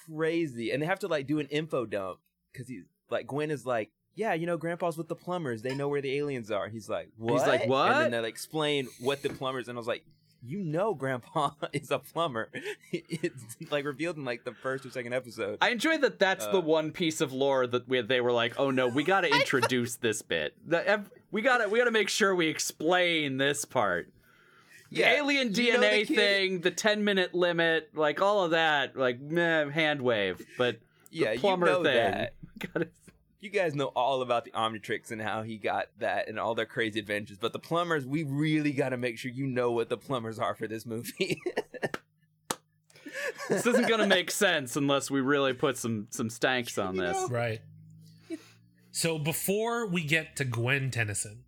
crazy, 0.07 0.71
and 0.71 0.81
they 0.81 0.85
have 0.85 0.99
to 0.99 1.07
like 1.07 1.27
do 1.27 1.39
an 1.39 1.47
info 1.47 1.85
dump 1.85 2.19
because 2.51 2.67
he's 2.67 2.83
like 3.09 3.27
Gwen 3.27 3.51
is 3.51 3.65
like. 3.65 3.91
Yeah, 4.17 4.33
you 4.33 4.45
know, 4.45 4.55
Grandpa's 4.55 4.97
with 4.97 5.09
the 5.09 5.15
plumbers. 5.15 5.61
They 5.61 5.75
know 5.75 5.89
where 5.89 5.99
the 5.99 6.15
aliens 6.17 6.49
are. 6.49 6.69
He's 6.69 6.87
like, 6.87 7.09
what? 7.17 7.33
He's 7.33 7.45
like, 7.45 7.67
what? 7.67 7.91
And 7.91 7.99
then 8.05 8.11
they 8.11 8.19
like, 8.21 8.29
explain 8.29 8.87
what 9.01 9.21
the 9.21 9.27
plumbers. 9.27 9.67
And 9.67 9.77
I 9.77 9.79
was 9.79 9.87
like, 9.89 10.05
you 10.43 10.59
know, 10.59 10.93
Grandpa 10.93 11.51
is 11.73 11.91
a 11.91 11.99
plumber. 11.99 12.49
it's 12.91 13.57
like 13.71 13.85
revealed 13.85 14.17
in 14.17 14.25
like 14.25 14.43
the 14.43 14.53
first 14.53 14.85
or 14.85 14.91
second 14.91 15.13
episode. 15.13 15.57
I 15.61 15.69
enjoy 15.69 15.97
that 15.99 16.19
that's 16.19 16.45
the 16.47 16.57
Uh, 16.59 16.61
one 16.61 16.91
piece 16.91 17.21
of 17.21 17.31
lore 17.33 17.67
that 17.67 17.87
we, 17.87 18.01
they 18.01 18.21
were 18.21 18.31
like, 18.31 18.59
"Oh 18.59 18.71
no, 18.71 18.87
we 18.87 19.03
got 19.03 19.21
to 19.21 19.27
introduce 19.39 19.95
this 19.95 20.21
bit. 20.21 20.53
The, 20.67 21.03
we 21.31 21.41
got 21.41 21.59
to 21.59 21.67
we 21.69 21.79
got 21.79 21.85
to 21.85 21.91
make 21.91 22.09
sure 22.09 22.33
we 22.35 22.47
explain 22.47 23.37
this 23.37 23.65
part." 23.65 24.09
The 24.91 24.99
Yeah, 25.01 25.13
alien 25.15 25.53
you 25.53 25.73
know 25.73 25.79
DNA 25.79 26.07
the 26.07 26.15
thing, 26.15 26.61
the 26.61 26.71
10 26.71 27.03
minute 27.03 27.33
limit, 27.33 27.89
like 27.95 28.21
all 28.21 28.43
of 28.45 28.51
that, 28.51 28.95
like 28.95 29.19
meh, 29.19 29.69
hand 29.71 30.01
wave, 30.01 30.45
but 30.57 30.77
yeah, 31.11 31.33
the 31.33 31.39
plumber 31.39 31.65
you 31.67 31.71
know 31.73 31.83
thing. 31.83 31.95
that. 32.11 32.33
Gotta- 32.73 32.89
You 33.45 33.51
guys 33.51 33.75
know 33.75 33.91
all 33.95 34.23
about 34.23 34.43
the 34.43 34.49
Omnitrix 34.51 35.11
and 35.11 35.21
how 35.21 35.43
he 35.43 35.57
got 35.57 35.89
that 35.99 36.27
and 36.27 36.39
all 36.39 36.55
their 36.55 36.65
crazy 36.65 36.99
adventures. 36.99 37.37
But 37.37 37.53
the 37.53 37.59
plumbers, 37.59 38.03
we 38.03 38.23
really 38.23 38.71
got 38.71 38.89
to 38.89 38.97
make 38.97 39.19
sure 39.19 39.29
you 39.29 39.45
know 39.45 39.71
what 39.71 39.87
the 39.87 39.97
plumbers 39.97 40.39
are 40.39 40.55
for 40.55 40.67
this 40.67 40.83
movie. 40.83 41.39
this 43.49 43.67
isn't 43.67 43.87
gonna 43.87 44.07
make 44.07 44.31
sense 44.31 44.75
unless 44.75 45.11
we 45.11 45.21
really 45.21 45.53
put 45.53 45.77
some 45.77 46.07
some 46.09 46.29
stanks 46.29 46.77
on 46.79 46.95
You 46.95 47.01
this. 47.01 47.17
know- 47.17 47.27
Right. 47.27 47.61
So 48.91 49.19
before 49.19 49.85
we 49.85 50.03
get 50.03 50.37
to 50.37 50.45
Gwen 50.45 50.89
Tennyson, 50.89 51.43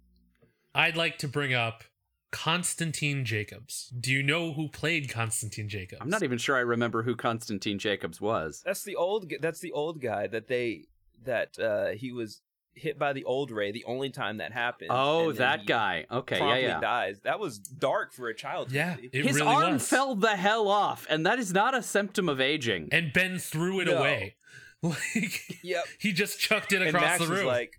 I'd 0.75 0.97
like 0.97 1.17
to 1.19 1.27
bring 1.29 1.53
up 1.53 1.83
Constantine 2.31 3.23
Jacobs. 3.25 3.91
Do 3.99 4.11
you 4.11 4.21
know 4.21 4.51
who 4.53 4.67
played 4.67 5.09
Constantine 5.09 5.69
Jacobs? 5.69 6.01
I'm 6.01 6.09
not 6.09 6.23
even 6.23 6.37
sure 6.37 6.57
I 6.57 6.59
remember 6.59 7.01
who 7.03 7.15
Constantine 7.15 7.79
Jacobs 7.79 8.19
was. 8.21 8.61
that's 8.65 8.83
the 8.83 8.97
old. 8.97 9.31
That's 9.41 9.61
the 9.61 9.71
old 9.71 9.99
guy 10.01 10.27
that 10.27 10.47
they 10.47 10.85
that 11.23 11.57
uh 11.59 11.87
he 11.89 12.11
was 12.11 12.41
hit 12.73 12.99
by 12.99 13.11
the 13.11 13.23
old 13.23 13.49
ray. 13.49 13.71
The 13.71 13.83
only 13.85 14.09
time 14.11 14.37
that 14.37 14.51
happened. 14.51 14.91
Oh, 14.93 15.29
and 15.29 15.39
that 15.39 15.61
he 15.61 15.65
guy. 15.65 16.05
Okay, 16.11 16.37
yeah, 16.37 16.55
yeah. 16.57 16.79
dies. 16.79 17.19
That 17.23 17.39
was 17.39 17.57
dark 17.57 18.13
for 18.13 18.27
a 18.29 18.35
child. 18.35 18.71
Yeah, 18.71 18.95
movie. 18.95 19.09
it 19.13 19.25
His 19.25 19.35
really 19.37 19.47
arm 19.47 19.73
was. 19.73 19.87
fell 19.87 20.13
the 20.15 20.35
hell 20.35 20.67
off, 20.67 21.07
and 21.09 21.25
that 21.25 21.39
is 21.39 21.51
not 21.53 21.73
a 21.75 21.81
symptom 21.81 22.29
of 22.29 22.39
aging. 22.39 22.89
and 22.91 23.11
Ben 23.13 23.39
threw 23.39 23.79
it 23.79 23.85
No. 23.85 23.97
away. 23.97 24.35
Like 24.83 25.57
Yep. 25.63 25.85
he 25.99 26.11
just 26.13 26.39
chucked 26.39 26.71
it 26.71 26.83
across 26.83 27.01
Max 27.01 27.25
the 27.27 27.33
room. 27.33 27.47
like, 27.47 27.73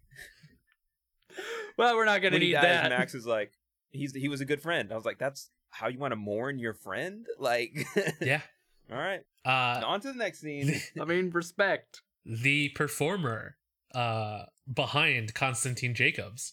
Well, 1.77 1.95
we're 1.95 2.05
not 2.05 2.21
gonna 2.23 2.35
when 2.35 2.41
need 2.41 2.53
dies, 2.53 2.63
that. 2.63 2.89
Max 2.91 3.15
is 3.15 3.25
like, 3.27 3.53
he's 3.91 4.13
he 4.15 4.29
was 4.29 4.41
a 4.41 4.45
good 4.45 4.61
friend. 4.61 4.91
I 4.93 4.97
was 4.97 5.05
like, 5.05 5.19
that's 5.19 5.49
how 5.71 5.87
you 5.89 5.99
want 6.01 6.11
to 6.13 6.17
mourn 6.17 6.59
your 6.59 6.75
friend? 6.75 7.25
Like, 7.39 7.87
yeah. 8.21 8.41
all 8.91 8.99
right, 8.99 9.21
Uh, 9.45 9.81
on 9.87 10.01
to 10.01 10.09
the 10.09 10.19
next 10.19 10.41
scene. 10.41 10.81
I 11.01 11.05
mean, 11.05 11.31
respect. 11.31 12.03
The 12.29 12.69
performer 12.71 13.57
uh 13.95 14.43
behind 14.73 15.33
Constantine 15.35 15.95
Jacobs 15.95 16.53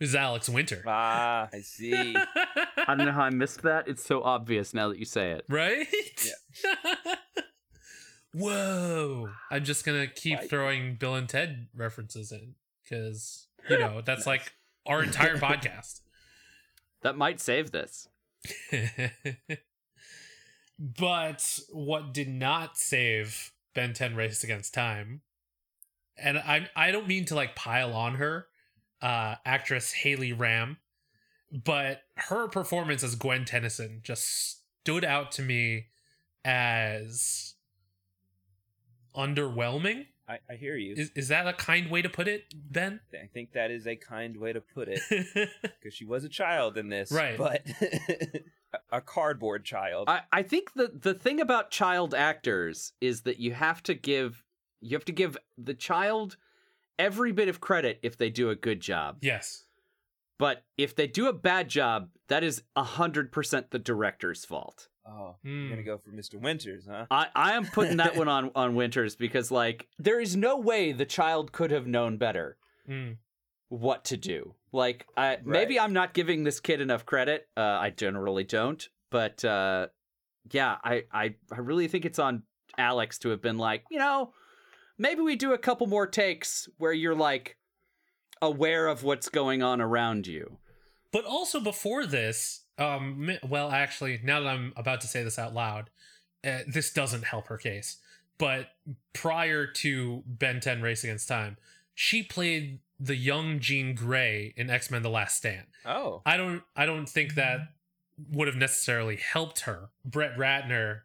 is 0.00 0.14
Alex 0.14 0.48
Winter. 0.48 0.82
ah, 0.86 1.48
I 1.52 1.58
see. 1.60 1.92
I 2.14 2.94
don't 2.94 3.04
know 3.06 3.10
how 3.12 3.22
I 3.24 3.30
missed 3.30 3.62
that. 3.62 3.88
It's 3.88 4.04
so 4.04 4.22
obvious 4.22 4.72
now 4.72 4.88
that 4.90 4.98
you 4.98 5.04
say 5.04 5.32
it. 5.32 5.44
right? 5.48 5.88
Whoa. 8.32 9.30
I'm 9.50 9.64
just 9.64 9.84
going 9.84 10.00
to 10.06 10.12
keep 10.14 10.38
Why- 10.38 10.46
throwing 10.46 10.94
Bill 10.94 11.14
and 11.16 11.28
Ted 11.28 11.66
references 11.74 12.30
in 12.30 12.54
cuz 12.88 13.48
you 13.68 13.78
know, 13.78 14.00
that's 14.04 14.26
like 14.26 14.52
our 14.86 15.02
entire 15.02 15.36
podcast. 15.38 16.00
That 17.02 17.16
might 17.16 17.40
save 17.40 17.70
this. 17.72 18.08
but 20.78 21.60
what 21.70 22.14
did 22.14 22.28
not 22.28 22.76
save 22.78 23.52
Ben 23.74 23.92
10 23.92 24.16
Race 24.16 24.42
Against 24.42 24.74
Time, 24.74 25.22
and 26.16 26.38
I 26.38 26.68
I 26.74 26.90
don't 26.90 27.06
mean 27.06 27.24
to 27.26 27.34
like 27.34 27.54
pile 27.54 27.92
on 27.94 28.16
her, 28.16 28.46
uh, 29.00 29.36
actress 29.44 29.92
Haley 29.92 30.32
Ramm, 30.32 30.78
but 31.52 32.02
her 32.16 32.48
performance 32.48 33.02
as 33.02 33.14
Gwen 33.14 33.44
Tennyson 33.44 34.00
just 34.02 34.60
stood 34.80 35.04
out 35.04 35.32
to 35.32 35.42
me 35.42 35.86
as 36.44 37.54
underwhelming. 39.14 40.06
I, 40.28 40.38
I 40.50 40.56
hear 40.56 40.76
you. 40.76 40.94
Is 40.96 41.10
is 41.14 41.28
that 41.28 41.46
a 41.46 41.52
kind 41.54 41.90
way 41.90 42.02
to 42.02 42.08
put 42.08 42.28
it, 42.28 42.52
Ben? 42.54 43.00
I 43.14 43.26
think 43.32 43.52
that 43.52 43.70
is 43.70 43.86
a 43.86 43.96
kind 43.96 44.36
way 44.36 44.52
to 44.52 44.60
put 44.60 44.88
it 44.88 45.00
because 45.62 45.94
she 45.94 46.04
was 46.04 46.24
a 46.24 46.28
child 46.28 46.76
in 46.76 46.88
this, 46.90 47.10
Right. 47.10 47.38
But 47.38 47.66
a 48.90 49.00
cardboard 49.00 49.64
child. 49.64 50.08
I, 50.08 50.20
I 50.32 50.42
think 50.42 50.74
the 50.74 50.90
the 50.94 51.14
thing 51.14 51.40
about 51.40 51.70
child 51.70 52.14
actors 52.14 52.92
is 53.00 53.22
that 53.22 53.38
you 53.38 53.52
have 53.52 53.82
to 53.84 53.94
give 53.94 54.44
you 54.80 54.96
have 54.96 55.04
to 55.06 55.12
give 55.12 55.36
the 55.56 55.74
child 55.74 56.36
every 56.98 57.32
bit 57.32 57.48
of 57.48 57.60
credit 57.60 57.98
if 58.02 58.16
they 58.16 58.30
do 58.30 58.50
a 58.50 58.54
good 58.56 58.80
job. 58.80 59.18
yes. 59.20 59.64
But 60.38 60.62
if 60.76 60.94
they 60.94 61.08
do 61.08 61.26
a 61.26 61.32
bad 61.32 61.68
job, 61.68 62.10
that 62.28 62.44
is 62.44 62.62
hundred 62.76 63.32
percent 63.32 63.70
the 63.72 63.78
director's 63.78 64.44
fault. 64.44 64.88
oh, 65.04 65.34
Hmm. 65.42 65.60
you're 65.62 65.70
gonna 65.70 65.82
go 65.82 65.98
for 65.98 66.10
Mr. 66.10 66.40
Winters, 66.40 66.86
huh? 66.88 67.06
I, 67.10 67.26
I 67.34 67.52
am 67.54 67.66
putting 67.66 67.96
that 67.96 68.14
one 68.22 68.28
on, 68.28 68.50
on 68.54 68.74
Winters 68.76 69.16
because 69.16 69.50
like 69.50 69.88
there 69.98 70.20
is 70.20 70.36
no 70.36 70.56
way 70.58 70.92
the 70.92 71.04
child 71.06 71.50
could 71.52 71.70
have 71.70 71.86
known 71.86 72.18
better 72.18 72.56
Mm. 72.88 73.16
What 73.68 74.04
to 74.06 74.16
do. 74.16 74.54
Like 74.72 75.06
I 75.16 75.38
maybe 75.44 75.78
I'm 75.78 75.92
not 75.92 76.14
giving 76.14 76.44
this 76.44 76.60
kid 76.60 76.80
enough 76.80 77.06
credit. 77.06 77.48
Uh, 77.56 77.60
I 77.60 77.90
generally 77.90 78.44
don't, 78.44 78.86
but 79.10 79.44
uh, 79.44 79.88
yeah, 80.50 80.76
I, 80.82 81.04
I 81.12 81.34
I 81.50 81.58
really 81.58 81.88
think 81.88 82.04
it's 82.04 82.18
on 82.18 82.42
Alex 82.76 83.18
to 83.20 83.30
have 83.30 83.42
been 83.42 83.58
like, 83.58 83.84
you 83.90 83.98
know, 83.98 84.32
maybe 84.98 85.22
we 85.22 85.36
do 85.36 85.52
a 85.52 85.58
couple 85.58 85.86
more 85.86 86.06
takes 86.06 86.68
where 86.78 86.92
you're 86.92 87.14
like 87.14 87.56
aware 88.42 88.86
of 88.86 89.02
what's 89.02 89.28
going 89.28 89.62
on 89.62 89.80
around 89.80 90.26
you. 90.26 90.58
But 91.12 91.24
also 91.24 91.60
before 91.60 92.04
this, 92.06 92.64
um, 92.78 93.30
well, 93.48 93.70
actually, 93.70 94.20
now 94.22 94.40
that 94.40 94.48
I'm 94.48 94.72
about 94.76 95.00
to 95.02 95.06
say 95.08 95.22
this 95.22 95.38
out 95.38 95.54
loud, 95.54 95.90
uh, 96.46 96.58
this 96.66 96.92
doesn't 96.92 97.24
help 97.24 97.48
her 97.48 97.56
case. 97.56 97.98
But 98.38 98.68
prior 99.12 99.66
to 99.66 100.22
Ben 100.26 100.60
10 100.60 100.82
Race 100.82 101.02
Against 101.02 101.26
Time, 101.26 101.56
she 101.94 102.22
played 102.22 102.78
the 103.00 103.16
young 103.16 103.60
Jean 103.60 103.94
Grey 103.94 104.52
in 104.56 104.70
X 104.70 104.90
Men: 104.90 105.02
The 105.02 105.10
Last 105.10 105.36
Stand. 105.36 105.66
Oh, 105.84 106.22
I 106.26 106.36
don't, 106.36 106.62
I 106.76 106.86
don't 106.86 107.08
think 107.08 107.34
that 107.34 107.60
would 108.30 108.48
have 108.48 108.56
necessarily 108.56 109.16
helped 109.16 109.60
her. 109.60 109.90
Brett 110.04 110.36
Ratner 110.36 111.00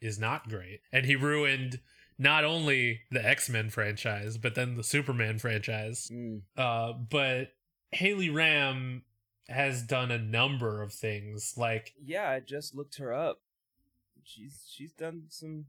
is 0.00 0.18
not 0.18 0.48
great, 0.48 0.80
and 0.92 1.06
he 1.06 1.16
ruined 1.16 1.80
not 2.18 2.44
only 2.44 3.00
the 3.10 3.24
X 3.24 3.48
Men 3.48 3.70
franchise, 3.70 4.38
but 4.38 4.54
then 4.54 4.76
the 4.76 4.84
Superman 4.84 5.38
franchise. 5.38 6.10
Mm. 6.12 6.42
Uh, 6.56 6.92
but 6.92 7.52
Haley 7.90 8.30
Ramm 8.30 9.02
has 9.48 9.82
done 9.82 10.10
a 10.10 10.18
number 10.18 10.82
of 10.82 10.92
things. 10.92 11.54
Like, 11.56 11.92
yeah. 12.02 12.30
I 12.30 12.40
just 12.40 12.74
looked 12.74 12.96
her 12.98 13.12
up. 13.12 13.40
She's 14.24 14.64
she's 14.68 14.92
done 14.92 15.24
some 15.28 15.66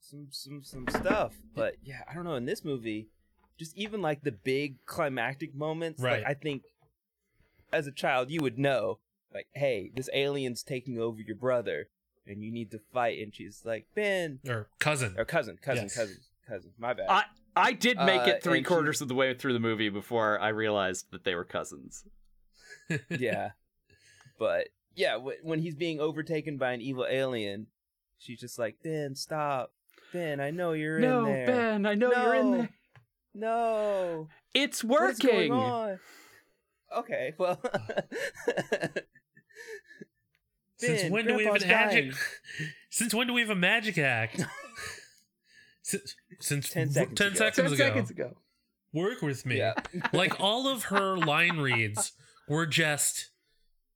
some 0.00 0.28
some 0.30 0.62
some 0.62 0.86
stuff, 0.88 1.34
but 1.54 1.74
yeah, 1.82 2.02
I 2.08 2.14
don't 2.14 2.24
know. 2.24 2.36
In 2.36 2.46
this 2.46 2.64
movie, 2.64 3.10
just 3.58 3.76
even 3.76 4.02
like 4.02 4.22
the 4.22 4.32
big 4.32 4.84
climactic 4.86 5.54
moments. 5.54 6.00
Right. 6.02 6.22
Like 6.22 6.30
I 6.30 6.34
think 6.34 6.62
as 7.72 7.86
a 7.86 7.92
child 7.92 8.30
you 8.30 8.40
would 8.42 8.58
know, 8.58 8.98
like, 9.34 9.48
hey, 9.54 9.90
this 9.94 10.08
alien's 10.12 10.62
taking 10.62 10.98
over 10.98 11.20
your 11.20 11.36
brother, 11.36 11.88
and 12.26 12.42
you 12.42 12.50
need 12.52 12.70
to 12.70 12.80
fight. 12.92 13.18
And 13.22 13.34
she's 13.34 13.62
like, 13.64 13.86
Ben 13.94 14.38
or 14.48 14.68
cousin. 14.78 15.14
or 15.18 15.24
cousin, 15.24 15.58
cousin, 15.60 15.84
Yes. 15.84 15.96
cousin, 15.96 16.16
cousin. 16.48 16.70
My 16.78 16.92
bad. 16.94 17.06
I 17.08 17.24
I 17.58 17.72
did 17.72 17.96
make 17.98 18.22
Uh, 18.22 18.30
it 18.32 18.42
three 18.42 18.58
and 18.58 18.66
she- 18.66 18.68
quarters 18.68 19.00
of 19.00 19.08
the 19.08 19.14
way 19.14 19.32
through 19.34 19.52
the 19.54 19.60
movie 19.60 19.88
before 19.88 20.38
I 20.40 20.48
realized 20.48 21.10
that 21.10 21.24
they 21.24 21.34
were 21.34 21.44
cousins. 21.44 22.04
yeah, 23.10 23.50
but 24.38 24.68
yeah, 24.94 25.12
w- 25.12 25.38
when 25.42 25.60
he's 25.60 25.74
being 25.74 25.98
overtaken 26.00 26.56
by 26.58 26.72
an 26.72 26.80
evil 26.80 27.06
alien, 27.08 27.66
she's 28.18 28.38
just 28.40 28.58
like, 28.58 28.76
Ben, 28.82 29.14
stop, 29.14 29.72
Ben. 30.12 30.40
I 30.40 30.50
know 30.50 30.72
you're 30.72 30.98
no, 31.00 31.24
in 31.26 31.32
there. 31.32 31.46
No, 31.46 31.52
Ben, 31.52 31.86
I 31.86 31.94
know 31.94 32.12
you're 32.12 32.34
in 32.34 32.50
there. 32.52 32.68
No. 33.38 34.28
It's 34.54 34.82
What 34.82 35.10
is 35.10 35.18
going 35.18 35.50
working. 35.50 35.52
on? 35.52 35.98
Okay, 36.98 37.34
well. 37.38 37.60
Since 40.78 41.02
Ben, 41.02 41.12
when 41.12 41.26
do 41.26 41.34
we 41.36 41.44
have 41.44 41.54
an 41.56 41.62
Grandpa's 41.62 41.94
magic? 41.94 42.14
Since 42.90 43.14
when 43.14 43.26
do 43.26 43.32
we 43.32 43.40
have 43.40 43.50
a 43.50 43.54
magic 43.54 43.98
act? 43.98 44.44
since 45.82 46.16
since 46.40 46.68
10 46.70 46.90
seconds 46.90 47.16
10 47.18 47.26
ago. 47.28 47.36
seconds 47.36 47.56
Ten 47.56 47.66
ago. 47.66 47.76
seconds 47.76 48.10
ago. 48.10 48.36
Work 48.92 49.22
with 49.22 49.46
me. 49.46 49.58
Yeah. 49.58 49.74
like 50.12 50.40
all 50.40 50.66
of 50.68 50.84
her 50.84 51.16
line 51.16 51.58
reads 51.58 52.12
were 52.48 52.66
just 52.66 53.30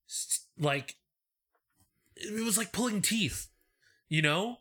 s- 0.08 0.46
like 0.58 0.94
it 2.14 2.44
was 2.44 2.56
like 2.56 2.72
pulling 2.72 3.02
teeth, 3.02 3.48
you 4.08 4.22
know? 4.22 4.58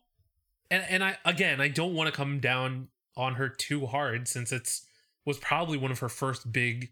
And 0.71 0.83
and 0.89 1.03
I 1.03 1.17
again, 1.23 1.61
I 1.61 1.67
don't 1.67 1.93
want 1.93 2.07
to 2.09 2.15
come 2.15 2.39
down 2.39 2.87
on 3.19 3.35
her 3.35 3.49
too 3.49 3.85
hard 3.85 4.27
since 4.27 4.51
it's 4.51 4.85
was 5.25 5.37
probably 5.37 5.77
one 5.77 5.91
of 5.91 5.99
her 5.99 6.09
first 6.09 6.51
big 6.51 6.91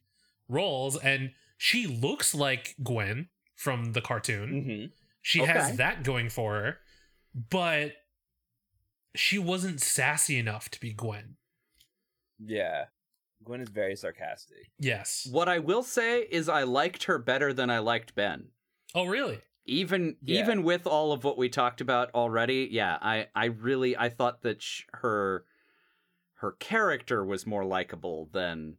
roles 0.50 0.98
and 0.98 1.32
she 1.58 1.88
looks 1.88 2.36
like 2.36 2.76
Gwen 2.84 3.30
from 3.56 3.94
the 3.94 4.02
cartoon. 4.02 4.50
hmm 4.64 4.86
She 5.22 5.42
Okay. 5.42 5.52
has 5.54 5.78
that 5.78 6.04
going 6.04 6.30
for 6.30 6.54
her, 6.56 6.78
but 7.50 7.94
she 9.16 9.40
wasn't 9.40 9.82
sassy 9.82 10.38
enough 10.38 10.70
to 10.70 10.80
be 10.80 10.94
Gwen. 10.94 11.38
Yeah. 12.40 12.86
Gwen 13.44 13.62
is 13.62 13.70
very 13.70 13.96
sarcastic. 13.96 14.70
Yes. 14.80 15.28
What 15.32 15.48
I 15.50 15.60
will 15.60 15.84
say 15.84 16.22
is 16.22 16.50
I 16.50 16.64
liked 16.64 17.06
her 17.06 17.18
better 17.18 17.54
than 17.54 17.70
I 17.70 17.80
liked 17.80 18.14
Ben. 18.16 18.50
Oh, 18.94 19.06
really? 19.06 19.40
Even 19.66 20.18
Yeah. 20.22 20.42
even 20.42 20.64
with 20.64 20.86
all 20.88 21.12
of 21.12 21.24
what 21.24 21.38
we 21.38 21.50
talked 21.50 21.82
about 21.82 22.14
already, 22.14 22.68
yeah, 22.72 22.98
I 23.02 23.28
I 23.36 23.46
really 23.46 23.98
I 23.98 24.10
thought 24.10 24.42
that 24.44 24.62
sh- 24.62 24.84
her 24.94 25.46
her 26.38 26.52
character 26.54 27.24
was 27.26 27.46
more 27.48 27.66
likable 27.66 28.30
than 28.32 28.78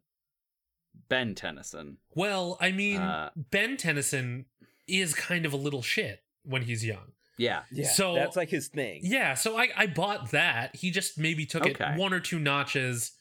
Ben 1.09 1.35
Tennyson. 1.35 1.99
Well, 2.15 2.57
I 2.61 2.73
mean, 2.73 3.01
Uh, 3.01 3.31
Ben 3.37 3.77
Tennyson 3.77 4.47
is 4.87 5.15
kind 5.15 5.47
of 5.47 5.53
a 5.53 5.57
little 5.57 5.83
shit 5.83 6.25
when 6.45 6.63
he's 6.63 6.85
young. 6.85 7.13
Yeah. 7.37 7.63
Yeah. 7.71 7.89
So- 7.89 8.15
that's 8.15 8.37
like 8.37 8.49
his 8.51 8.69
thing. 8.69 9.01
Yeah, 9.05 9.35
so 9.35 9.57
I, 9.57 9.69
I 9.77 9.87
bought 9.87 10.31
that. 10.33 10.75
He 10.77 10.91
just 10.91 11.19
maybe 11.19 11.47
took 11.47 11.65
Okay. 11.67 11.93
it 11.93 11.99
one 11.99 12.13
or 12.13 12.21
two 12.21 12.39
notches 12.41 13.13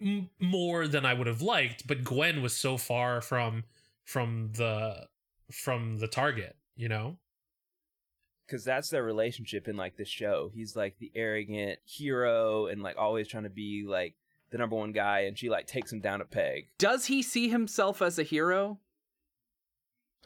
m- 0.00 0.30
more 0.38 0.86
than 0.86 1.04
I 1.04 1.14
would 1.14 1.26
have 1.26 1.42
liked, 1.42 1.86
but 1.86 2.04
Gwen 2.04 2.42
was 2.42 2.56
so 2.56 2.76
far 2.76 3.20
from 3.20 3.64
from 4.04 4.52
the 4.54 5.08
from 5.52 5.98
the 5.98 6.06
target, 6.08 6.56
you 6.76 6.88
know? 6.88 7.18
Because 8.50 8.64
that's 8.64 8.90
their 8.90 9.04
relationship 9.04 9.68
in 9.68 9.76
like 9.76 9.96
the 9.96 10.04
show. 10.04 10.50
He's 10.52 10.74
like 10.74 10.98
the 10.98 11.12
arrogant 11.14 11.78
hero 11.84 12.66
and 12.66 12.82
like 12.82 12.96
always 12.98 13.28
trying 13.28 13.44
to 13.44 13.50
be 13.50 13.84
like 13.86 14.16
the 14.50 14.58
number 14.58 14.74
one 14.74 14.90
guy, 14.90 15.20
and 15.20 15.38
she 15.38 15.48
like 15.48 15.68
takes 15.68 15.92
him 15.92 16.00
down 16.00 16.20
a 16.20 16.24
peg. 16.24 16.68
Does 16.78 17.06
he 17.06 17.22
see 17.22 17.48
himself 17.48 18.02
as 18.02 18.18
a 18.18 18.24
hero? 18.24 18.80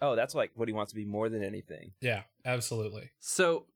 Oh, 0.01 0.17
that's 0.17 0.35
like 0.35 0.53
what 0.55 0.69
he 0.69 0.75
wants 0.75 0.93
to 0.93 0.97
be 0.97 1.05
more 1.05 1.29
than 1.29 1.45
anything. 1.45 1.93
Yeah, 2.01 2.23
absolutely. 2.45 3.11
So 3.21 3.67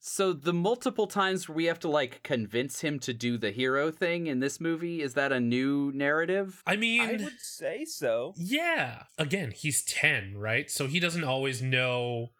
so 0.00 0.32
the 0.32 0.52
multiple 0.52 1.06
times 1.06 1.48
where 1.48 1.56
we 1.56 1.64
have 1.64 1.80
to 1.80 1.88
like 1.88 2.22
convince 2.22 2.80
him 2.80 2.98
to 3.00 3.12
do 3.12 3.36
the 3.36 3.50
hero 3.50 3.90
thing 3.90 4.26
in 4.26 4.40
this 4.40 4.60
movie, 4.60 5.02
is 5.02 5.14
that 5.14 5.32
a 5.32 5.40
new 5.40 5.92
narrative? 5.92 6.62
I 6.66 6.76
mean, 6.76 7.02
I 7.02 7.12
would 7.24 7.40
say 7.40 7.84
so. 7.84 8.32
Yeah. 8.36 9.04
Again, 9.18 9.50
he's 9.50 9.82
10, 9.82 10.38
right? 10.38 10.70
So 10.70 10.86
he 10.86 11.00
doesn't 11.00 11.24
always 11.24 11.60
know 11.60 12.30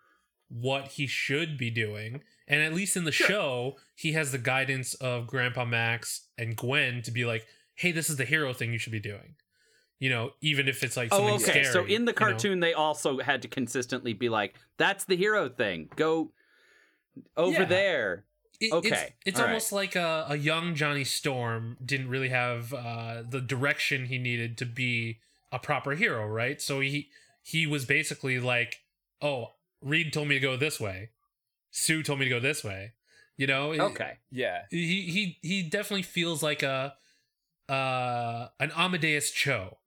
what 0.48 0.88
he 0.92 1.06
should 1.06 1.56
be 1.58 1.70
doing. 1.70 2.22
And 2.46 2.62
at 2.62 2.72
least 2.72 2.96
in 2.96 3.04
the 3.04 3.12
Sure. 3.12 3.26
show, 3.26 3.76
he 3.94 4.12
has 4.12 4.32
the 4.32 4.38
guidance 4.38 4.94
of 4.94 5.26
Grandpa 5.26 5.64
Max 5.64 6.28
and 6.38 6.56
Gwen 6.56 7.02
to 7.02 7.10
be 7.10 7.24
like, 7.26 7.46
hey, 7.74 7.92
this 7.92 8.08
is 8.08 8.16
the 8.16 8.24
hero 8.24 8.52
thing 8.54 8.72
you 8.72 8.78
should 8.78 8.92
be 8.92 9.00
doing. 9.00 9.34
You 10.00 10.10
know, 10.10 10.30
even 10.40 10.68
if 10.68 10.82
it's 10.82 10.96
like 10.96 11.10
something 11.10 11.28
Oh, 11.28 11.34
okay. 11.34 11.44
scary. 11.44 11.64
so 11.66 11.80
in 11.84 11.86
the 11.86 11.92
you 11.94 12.04
know? 12.04 12.12
cartoon, 12.12 12.60
they 12.60 12.72
also 12.72 13.18
had 13.18 13.42
to 13.42 13.48
consistently 13.48 14.12
be 14.12 14.28
like, 14.28 14.54
"That's 14.76 15.04
the 15.04 15.16
hero 15.16 15.48
thing. 15.48 15.90
Go 15.96 16.32
over 17.36 17.60
Yeah. 17.62 17.64
there." 17.64 18.24
It- 18.60 18.72
Okay, 18.72 18.88
It's, 18.88 19.12
it's 19.26 19.38
all 19.38 19.44
right. 19.44 19.50
almost 19.50 19.70
like 19.72 19.94
a, 19.96 20.26
a 20.30 20.36
young 20.36 20.74
Johnny 20.74 21.04
Storm 21.04 21.76
didn't 21.84 22.08
really 22.08 22.28
have 22.30 22.72
uh, 22.72 23.22
the 23.28 23.40
direction 23.40 24.06
he 24.06 24.18
needed 24.18 24.56
to 24.58 24.66
be 24.66 25.20
a 25.52 25.58
proper 25.58 25.92
hero, 25.94 26.26
right? 26.26 26.60
So 26.62 26.80
he 26.80 27.10
he 27.42 27.66
was 27.66 27.84
basically 27.84 28.38
like, 28.40 28.82
"Oh, 29.20 29.54
Reed 29.80 30.12
told 30.12 30.28
me 30.28 30.34
to 30.34 30.40
go 30.40 30.56
this 30.56 30.80
way. 30.80 31.10
Sue 31.70 32.02
told 32.02 32.18
me 32.18 32.24
to 32.26 32.30
go 32.30 32.40
this 32.40 32.64
way." 32.64 32.92
You 33.36 33.46
know? 33.46 33.72
Okay. 33.72 34.18
Yeah. 34.30 34.62
He 34.70 35.02
he 35.02 35.38
he 35.42 35.62
definitely 35.62 36.02
feels 36.02 36.42
like 36.42 36.62
a 36.62 36.94
uh 37.68 38.48
an 38.58 38.72
Amadeus 38.76 39.30
Cho. 39.30 39.78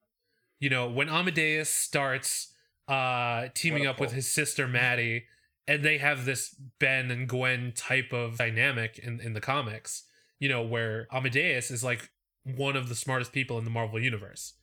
You 0.60 0.70
know, 0.70 0.90
when 0.90 1.10
Amadeus 1.10 1.70
starts 1.70 2.54
uh 2.88 3.48
teaming 3.54 3.86
up 3.86 4.00
with 4.00 4.12
his 4.14 4.32
sister 4.32 4.68
Maddie 4.68 5.26
and 5.68 5.84
they 5.84 5.98
have 5.98 6.26
this 6.26 6.56
Ben 6.80 7.12
and 7.12 7.28
Gwen 7.28 7.74
type 7.76 8.14
of 8.14 8.38
dynamic 8.38 8.98
in 8.98 9.20
in 9.20 9.34
the 9.34 9.42
comics, 9.42 10.04
you 10.40 10.48
know, 10.48 10.62
where 10.62 11.08
Amadeus 11.12 11.72
is 11.72 11.84
like 11.84 12.10
one 12.44 12.76
of 12.78 12.88
the 12.90 12.96
smartest 12.96 13.34
people 13.34 13.58
in 13.58 13.66
the 13.66 13.70
Marvel 13.70 14.00
universe. 14.00 14.54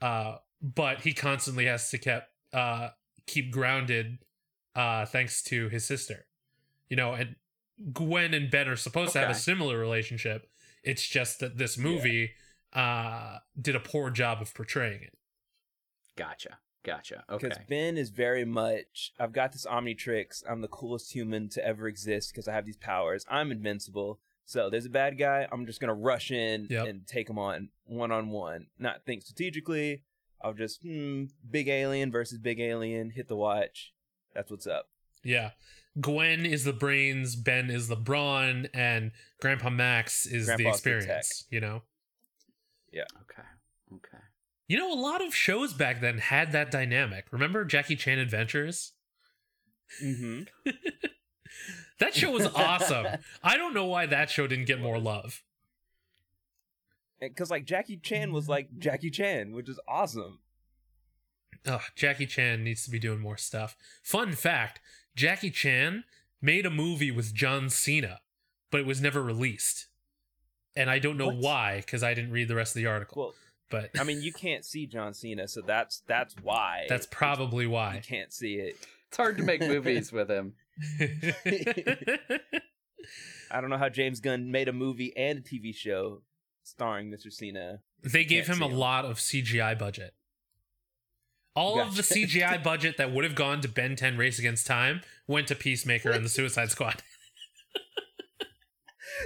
Uh 0.00 0.36
but 0.62 1.00
he 1.00 1.12
constantly 1.12 1.66
has 1.66 1.90
to 1.90 1.98
keep 1.98 2.22
uh 2.52 2.90
keep 3.26 3.50
grounded 3.50 4.18
uh 4.78 5.04
thanks 5.06 5.42
to 5.44 5.68
his 5.68 5.84
sister. 5.84 6.26
You 6.88 6.96
know, 6.96 7.12
and 7.12 7.36
Gwen 7.92 8.32
and 8.34 8.50
Ben 8.50 8.68
are 8.68 8.76
supposed 8.76 9.12
to 9.12 9.18
have 9.20 9.30
a 9.30 9.34
similar 9.34 9.78
relationship. 9.78 10.48
It's 10.82 11.06
just 11.06 11.40
that 11.40 11.58
this 11.58 11.76
movie 11.76 12.30
uh 12.72 13.38
did 13.60 13.74
a 13.76 13.80
poor 13.80 14.10
job 14.10 14.40
of 14.40 14.54
portraying 14.54 15.02
it. 15.02 15.18
Gotcha. 16.16 16.58
Gotcha. 16.84 17.24
Okay. 17.28 17.48
Because 17.48 17.64
Ben 17.68 17.98
is 17.98 18.08
very 18.10 18.44
much, 18.44 19.12
I've 19.18 19.32
got 19.32 19.52
this 19.52 19.66
Omnitrix. 19.66 20.42
I'm 20.48 20.60
the 20.62 20.68
coolest 20.68 21.12
human 21.12 21.48
to 21.50 21.64
ever 21.64 21.86
exist 21.88 22.32
because 22.32 22.48
I 22.48 22.54
have 22.54 22.64
these 22.64 22.76
powers. 22.76 23.26
I'm 23.28 23.50
invincible. 23.50 24.20
So 24.46 24.70
there's 24.70 24.86
a 24.86 24.90
bad 24.90 25.18
guy. 25.18 25.46
I'm 25.52 25.66
just 25.66 25.80
gonna 25.80 25.94
rush 25.94 26.30
in 26.30 26.66
Yep. 26.70 26.86
and 26.86 27.06
take 27.06 27.28
him 27.28 27.38
on 27.38 27.68
one 27.84 28.10
on 28.12 28.30
one. 28.30 28.68
Not 28.78 29.04
think 29.04 29.22
strategically. 29.22 30.02
I'll 30.40 30.54
just 30.54 30.80
hmm, 30.82 31.24
big 31.50 31.68
alien 31.68 32.10
versus 32.10 32.38
big 32.38 32.58
alien. 32.60 33.10
Hit 33.10 33.28
the 33.28 33.36
watch. 33.36 33.92
That's 34.38 34.52
what's 34.52 34.68
up. 34.68 34.86
Yeah. 35.24 35.50
Gwen 36.00 36.46
is 36.46 36.62
the 36.62 36.72
brains, 36.72 37.34
Ben 37.34 37.70
is 37.70 37.88
the 37.88 37.96
brawn, 37.96 38.68
and 38.72 39.10
Grandpa 39.40 39.68
Max 39.68 40.26
is 40.26 40.46
the 40.46 40.54
Grandpa's 40.54 40.80
the 40.80 40.90
tech. 40.90 40.96
experience, 41.00 41.44
you 41.50 41.60
know? 41.60 41.82
Yeah. 42.92 43.02
Okay. 43.22 43.48
Okay. 43.96 44.22
You 44.68 44.78
know, 44.78 44.92
a 44.92 44.94
lot 44.94 45.26
of 45.26 45.34
shows 45.34 45.72
back 45.72 46.00
then 46.00 46.18
had 46.18 46.52
that 46.52 46.70
dynamic. 46.70 47.26
Remember 47.32 47.64
Jackie 47.64 47.96
Chan 47.96 48.20
Adventures? 48.20 48.92
Mm-hmm. 50.00 50.42
That 51.98 52.14
show 52.14 52.30
was 52.30 52.46
awesome. 52.54 53.06
I 53.42 53.56
don't 53.56 53.74
know 53.74 53.86
why 53.86 54.06
that 54.06 54.30
show 54.30 54.46
didn't 54.46 54.66
get 54.66 54.80
more 54.80 55.00
love. 55.00 55.42
Because 57.20 57.50
like 57.50 57.64
Jackie 57.64 57.96
Chan 57.96 58.32
was 58.32 58.48
like 58.48 58.68
Jackie 58.78 59.10
Chan, 59.10 59.50
which 59.50 59.68
is 59.68 59.80
awesome. 59.88 60.38
Ugh, 61.66 61.80
Jackie 61.96 62.26
Chan 62.26 62.62
needs 62.64 62.84
to 62.84 62.90
be 62.90 62.98
doing 62.98 63.20
more 63.20 63.36
stuff. 63.36 63.76
Fun 64.02 64.32
fact 64.32 64.80
Jackie 65.16 65.50
Chan 65.50 66.04
made 66.40 66.64
a 66.66 66.70
movie 66.70 67.10
with 67.10 67.34
John 67.34 67.68
Cena, 67.70 68.20
but 68.70 68.80
it 68.80 68.86
was 68.86 69.00
never 69.00 69.22
released. 69.22 69.86
And 70.76 70.88
I 70.88 70.98
don't 71.00 71.16
know 71.16 71.26
What? 71.26 71.36
why, 71.38 71.76
because 71.84 72.02
I 72.04 72.14
didn't 72.14 72.30
read 72.30 72.46
the 72.48 72.54
rest 72.54 72.76
of 72.76 72.80
the 72.80 72.86
article. 72.86 73.20
Well, 73.22 73.34
but 73.70 73.90
I 73.98 74.04
mean, 74.04 74.22
you 74.22 74.32
can't 74.32 74.64
see 74.64 74.86
John 74.86 75.12
Cena, 75.12 75.46
so 75.48 75.60
that's 75.60 76.00
that's 76.06 76.34
why. 76.42 76.86
that's 76.88 77.06
probably 77.10 77.66
why 77.66 77.96
you 77.96 78.00
can't 78.00 78.32
see 78.32 78.54
it. 78.54 78.76
It's 79.08 79.16
hard 79.16 79.36
to 79.38 79.42
make 79.42 79.60
movies 79.60 80.12
with 80.12 80.30
him. 80.30 80.54
I 83.50 83.60
don't 83.60 83.70
know 83.70 83.78
how 83.78 83.88
James 83.88 84.20
Gunn 84.20 84.50
made 84.50 84.68
a 84.68 84.72
movie 84.72 85.16
and 85.16 85.38
a 85.38 85.42
TV 85.42 85.74
show 85.74 86.22
starring 86.62 87.10
Mr. 87.10 87.32
Cena. 87.32 87.80
they 88.02 88.24
gave 88.24 88.46
him 88.46 88.62
a 88.62 88.68
him. 88.68 88.76
lot 88.76 89.04
of 89.04 89.16
CGI 89.18 89.78
budget. 89.78 90.14
All 91.54 91.80
of 91.80 91.96
the 91.96 92.02
CGI 92.02 92.62
budget 92.62 92.96
that 92.98 93.12
would 93.12 93.24
have 93.24 93.34
gone 93.34 93.60
to 93.62 93.68
Ben 93.68 93.96
10 93.96 94.16
Race 94.16 94.38
Against 94.38 94.66
Time 94.66 95.00
went 95.26 95.48
to 95.48 95.54
Peacemaker 95.54 96.10
and 96.10 96.24
the 96.24 96.28
Suicide 96.28 96.70
Squad. 96.70 97.02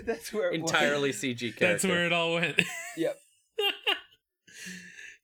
That's 0.06 0.32
where 0.32 0.50
it 0.50 0.62
was. 0.62 0.70
Entirely 0.70 1.10
CG 1.10 1.40
character. 1.40 1.66
That's 1.66 1.84
where 1.84 2.06
it 2.06 2.12
all 2.12 2.34
went. 2.34 2.62
Yep. 2.96 3.18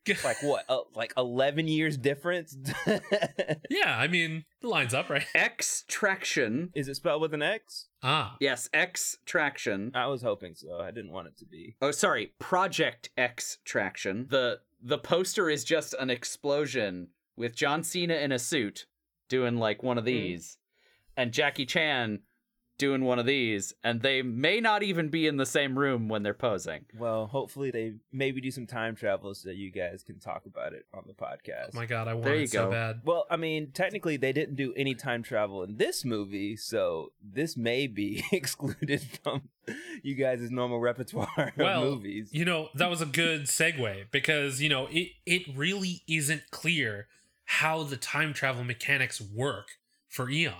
like 0.24 0.42
what? 0.42 0.64
Uh, 0.68 0.80
like 0.94 1.12
eleven 1.16 1.68
years 1.68 1.96
difference? 1.96 2.56
yeah, 3.70 3.96
I 3.98 4.08
mean, 4.08 4.44
it 4.62 4.66
lines 4.66 4.94
up, 4.94 5.10
right? 5.10 5.26
Extraction. 5.34 6.70
Is 6.74 6.88
it 6.88 6.96
spelled 6.96 7.22
with 7.22 7.34
an 7.34 7.42
X? 7.42 7.86
Ah, 8.02 8.36
Yes, 8.40 8.68
Extraction. 8.72 9.92
I 9.94 10.06
was 10.06 10.22
hoping 10.22 10.54
so. 10.54 10.80
I 10.80 10.90
didn't 10.90 11.12
want 11.12 11.28
it 11.28 11.36
to 11.38 11.46
be. 11.46 11.76
Oh, 11.80 11.90
sorry, 11.90 12.32
Project 12.38 13.10
Extraction. 13.18 14.26
The 14.30 14.60
the 14.80 14.98
poster 14.98 15.50
is 15.50 15.64
just 15.64 15.94
an 15.94 16.10
explosion 16.10 17.08
with 17.36 17.56
John 17.56 17.82
Cena 17.82 18.14
in 18.14 18.32
a 18.32 18.38
suit 18.38 18.86
doing 19.28 19.56
like 19.56 19.82
one 19.82 19.98
of 19.98 20.04
hmm. 20.04 20.08
these, 20.08 20.58
and 21.16 21.32
Jackie 21.32 21.66
Chan 21.66 22.20
doing 22.78 23.04
one 23.04 23.18
of 23.18 23.26
these, 23.26 23.74
and 23.82 24.00
they 24.02 24.22
may 24.22 24.60
not 24.60 24.82
even 24.82 25.08
be 25.08 25.26
in 25.26 25.36
the 25.36 25.44
same 25.46 25.78
room 25.78 26.08
when 26.08 26.22
they're 26.22 26.32
posing. 26.32 26.84
Well, 26.96 27.26
hopefully 27.26 27.70
they 27.70 27.94
maybe 28.12 28.40
do 28.40 28.50
some 28.50 28.66
time 28.66 28.94
travel 28.94 29.34
so 29.34 29.48
that 29.48 29.56
you 29.56 29.70
guys 29.70 30.02
can 30.02 30.18
talk 30.20 30.46
about 30.46 30.72
it 30.72 30.86
on 30.94 31.02
the 31.06 31.12
podcast. 31.12 31.70
oh 31.74 31.76
my 31.76 31.86
god, 31.86 32.08
I 32.08 32.14
want 32.14 32.24
There 32.24 32.36
you 32.36 32.42
it 32.42 32.50
so 32.50 32.70
bad. 32.70 33.00
Well, 33.04 33.26
I 33.30 33.36
mean, 33.36 33.72
technically 33.72 34.16
they 34.16 34.32
didn't 34.32 34.54
do 34.56 34.72
any 34.76 34.94
time 34.94 35.22
travel 35.22 35.62
in 35.64 35.76
this 35.76 36.04
movie, 36.04 36.56
so 36.56 37.12
this 37.22 37.56
may 37.56 37.86
be 37.88 38.24
excluded 38.32 39.02
from 39.22 39.48
you 40.02 40.14
guys' 40.14 40.50
normal 40.50 40.78
repertoire 40.80 41.52
Well, 41.56 41.82
of 41.82 41.90
movies. 41.90 42.30
You 42.32 42.44
know, 42.44 42.68
that 42.76 42.88
was 42.88 43.02
a 43.02 43.06
good 43.06 43.42
segue 43.42 44.10
because, 44.10 44.62
you 44.62 44.68
know, 44.68 44.86
it, 44.90 45.08
it 45.26 45.42
really 45.56 46.02
isn't 46.08 46.50
clear 46.50 47.08
how 47.44 47.82
the 47.82 47.96
time 47.96 48.32
travel 48.32 48.62
mechanics 48.62 49.20
work 49.20 49.68
for 50.08 50.30
Eon. 50.30 50.54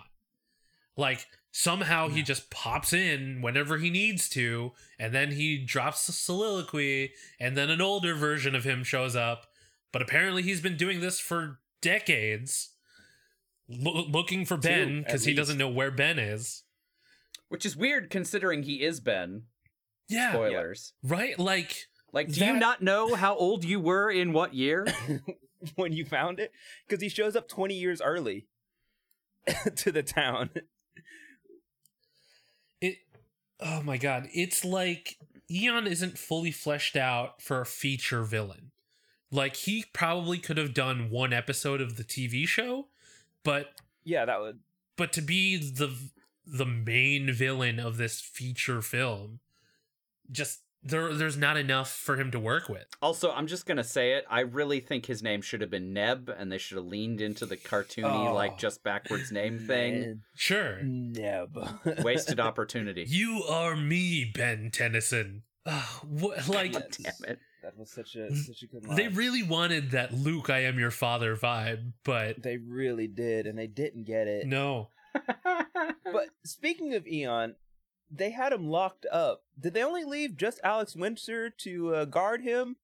Like, 0.96 1.26
somehow 1.50 2.08
he 2.08 2.22
just 2.22 2.50
pops 2.50 2.92
in 2.92 3.40
whenever 3.42 3.78
he 3.78 3.90
needs 3.90 4.28
to, 4.30 4.72
and 4.98 5.14
then 5.14 5.32
he 5.32 5.58
drops 5.58 6.08
a 6.08 6.12
soliloquy, 6.12 7.12
and 7.40 7.56
then 7.56 7.70
an 7.70 7.80
older 7.80 8.14
version 8.14 8.54
of 8.54 8.64
him 8.64 8.84
shows 8.84 9.16
up. 9.16 9.46
But 9.92 10.02
apparently 10.02 10.42
he's 10.42 10.60
been 10.60 10.76
doing 10.76 11.00
this 11.00 11.18
for 11.18 11.60
decades, 11.80 12.70
loo- 13.68 14.06
looking 14.06 14.44
for 14.44 14.56
Ben 14.56 15.02
because 15.02 15.24
he 15.24 15.34
doesn't 15.34 15.58
know 15.58 15.68
where 15.68 15.90
Ben 15.90 16.18
is. 16.18 16.64
Which 17.48 17.64
is 17.64 17.76
weird 17.76 18.10
considering 18.10 18.62
he 18.62 18.82
is 18.82 19.00
Ben. 19.00 19.44
Yeah. 20.08 20.32
Spoilers. 20.32 20.92
Right? 21.02 21.38
Like, 21.38 21.86
Like, 22.12 22.30
do 22.30 22.44
you 22.44 22.58
not 22.58 22.82
know 22.82 23.14
how 23.14 23.34
old 23.36 23.64
you 23.64 23.80
were 23.80 24.10
in 24.10 24.32
what 24.32 24.54
year? 24.54 24.86
when 25.76 25.92
you 25.92 26.04
found 26.04 26.38
it, 26.38 26.52
because 26.86 27.02
he 27.02 27.08
shows 27.08 27.34
up 27.34 27.48
20 27.48 27.74
years 27.74 28.00
early 28.00 28.46
to 29.76 29.90
the 29.90 30.02
town. 30.02 30.50
Oh 33.60 33.82
my 33.82 33.96
god 33.96 34.28
it's 34.32 34.64
like 34.64 35.18
eon 35.50 35.86
isn't 35.86 36.18
fully 36.18 36.50
fleshed 36.50 36.96
out 36.96 37.40
for 37.42 37.60
a 37.60 37.66
feature 37.66 38.22
villain 38.22 38.70
like 39.30 39.56
he 39.56 39.84
probably 39.92 40.38
could 40.38 40.56
have 40.56 40.72
done 40.74 41.10
one 41.10 41.32
episode 41.32 41.80
of 41.80 41.96
the 41.96 42.04
tv 42.04 42.46
show 42.46 42.86
but 43.44 43.72
Yeah, 44.04 44.24
that 44.24 44.40
would. 44.40 44.58
but 44.96 45.12
to 45.14 45.20
be 45.20 45.56
the 45.56 45.94
the 46.46 46.66
main 46.66 47.32
villain 47.32 47.78
of 47.78 47.96
this 47.98 48.20
feature 48.20 48.80
film 48.82 49.40
just 50.30 50.60
there 50.88 51.12
there's 51.14 51.36
not 51.36 51.56
enough 51.56 51.90
for 51.92 52.16
him 52.16 52.30
to 52.32 52.38
work 52.40 52.68
with 52.68 52.86
Also, 53.02 53.30
I'm 53.30 53.46
just 53.46 53.66
gonna 53.66 53.84
say 53.84 54.12
it. 54.14 54.24
I 54.30 54.40
really 54.40 54.80
think 54.80 55.06
his 55.06 55.22
name 55.22 55.42
should 55.42 55.60
have 55.60 55.70
been 55.70 55.92
Neb, 55.92 56.28
and 56.28 56.50
they 56.50 56.58
should 56.58 56.76
have 56.78 56.86
leaned 56.86 57.20
into 57.20 57.46
the 57.46 57.56
cartoony, 57.56 58.28
Oh. 58.28 58.34
like 58.34 58.58
just 58.58 58.82
backwards 58.82 59.30
name 59.32 59.58
thing. 59.58 60.00
Man, 60.00 60.22
sure 60.34 60.80
Neb. 60.82 61.56
Wasted 62.02 62.40
opportunity. 62.40 63.04
you 63.08 63.42
are 63.48 63.76
me 63.76 64.30
ben 64.34 64.70
tennyson 64.72 65.42
ah, 65.66 66.00
Ugh, 66.02 66.08
what, 66.08 66.48
like 66.48 66.72
God 66.72 66.84
damn 67.02 67.30
it. 67.32 67.38
That 67.62 67.76
was 67.76 67.90
such 67.90 68.14
a 68.16 68.34
such 68.34 68.62
a 68.62 68.66
good 68.66 68.86
line. 68.86 68.96
they 68.96 69.08
really 69.08 69.42
wanted 69.42 69.90
that 69.90 70.14
luke 70.14 70.48
i 70.48 70.60
am 70.60 70.78
your 70.78 70.92
father 70.92 71.36
vibe 71.36 71.92
but 72.04 72.40
They 72.42 72.56
really 72.56 73.08
did, 73.08 73.46
and 73.46 73.58
they 73.58 73.66
didn't 73.66 74.04
get 74.04 74.26
it. 74.28 74.46
no 74.46 74.90
But 75.14 76.28
speaking 76.44 76.94
of 76.94 77.06
Eon, 77.06 77.54
they 78.10 78.30
had 78.30 78.52
him 78.52 78.68
locked 78.68 79.06
up. 79.12 79.42
Did 79.58 79.74
they 79.74 79.82
only 79.82 80.04
leave 80.04 80.36
just 80.36 80.60
Alex 80.64 80.96
Winter 80.96 81.50
to 81.50 81.94
uh, 81.94 82.04
guard 82.04 82.42
him? 82.42 82.76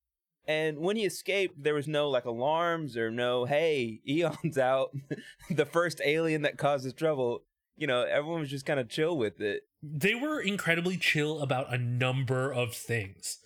And 0.46 0.78
when 0.78 0.96
he 0.96 1.04
escaped, 1.06 1.62
there 1.62 1.74
was 1.74 1.88
no 1.88 2.10
like 2.10 2.26
alarms 2.26 2.96
or 2.96 3.10
no, 3.10 3.46
hey, 3.46 4.00
Eon's 4.06 4.58
out, 4.58 4.94
the 5.50 5.64
first 5.64 6.00
alien 6.04 6.42
that 6.42 6.58
causes 6.58 6.92
trouble. 6.92 7.42
You 7.76 7.86
know, 7.86 8.02
everyone 8.02 8.40
was 8.40 8.50
just 8.50 8.66
kind 8.66 8.78
of 8.78 8.88
chill 8.88 9.16
with 9.16 9.40
it. 9.40 9.62
they 9.82 10.14
were 10.14 10.40
incredibly 10.40 10.96
chill 10.96 11.40
about 11.40 11.72
a 11.72 11.78
number 11.78 12.52
of 12.52 12.74
things. 12.74 13.38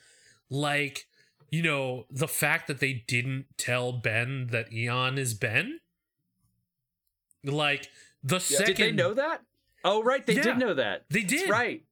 Like, 0.51 1.07
you 1.51 1.62
know, 1.62 2.07
the 2.11 2.29
fact 2.29 2.67
that 2.67 2.81
they 2.81 3.05
didn't 3.07 3.47
tell 3.57 3.93
Ben 3.93 4.49
that 4.51 4.73
Eon 4.73 5.19
is 5.19 5.35
Ben. 5.35 5.81
Like, 7.45 7.88
the 8.23 8.41
second. 8.41 8.75
Did 8.75 8.77
they 8.77 8.93
know 8.93 9.14
that? 9.14 9.43
Oh, 9.85 10.03
right, 10.03 10.25
they 10.27 10.35
Yeah, 10.35 10.43
did 10.43 10.59
know 10.59 10.75
that. 10.75 11.05
They 11.11 11.21
That's 11.21 11.33
did. 11.33 11.51
right. 11.51 11.83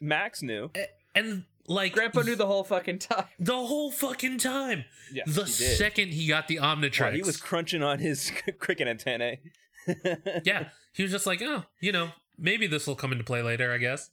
Max 0.00 0.42
knew. 0.42 0.70
And, 1.14 1.44
like. 1.66 1.92
Grandpa 1.94 2.22
knew 2.22 2.36
the 2.36 2.46
whole 2.46 2.64
fucking 2.64 2.98
time. 3.00 3.26
the 3.38 3.56
whole 3.56 3.90
fucking 3.90 4.38
time. 4.38 4.84
Yeah, 5.12 5.24
the 5.26 5.46
second 5.46 6.08
he 6.08 6.26
got 6.28 6.48
the 6.48 6.56
Omnitrix. 6.56 7.00
Wow, 7.00 7.10
he 7.12 7.22
was 7.22 7.36
crunching 7.36 7.82
on 7.82 7.98
his 7.98 8.30
cricket 8.58 8.86
antennae. 8.88 9.40
yeah, 10.44 10.68
he 10.92 11.02
was 11.02 11.12
just 11.12 11.26
like, 11.26 11.40
oh, 11.42 11.64
you 11.80 11.92
know, 11.92 12.10
maybe 12.38 12.66
this 12.66 12.86
will 12.86 12.96
come 12.96 13.12
into 13.12 13.24
play 13.24 13.42
later, 13.42 13.72
I 13.72 13.78
guess. 13.78 14.10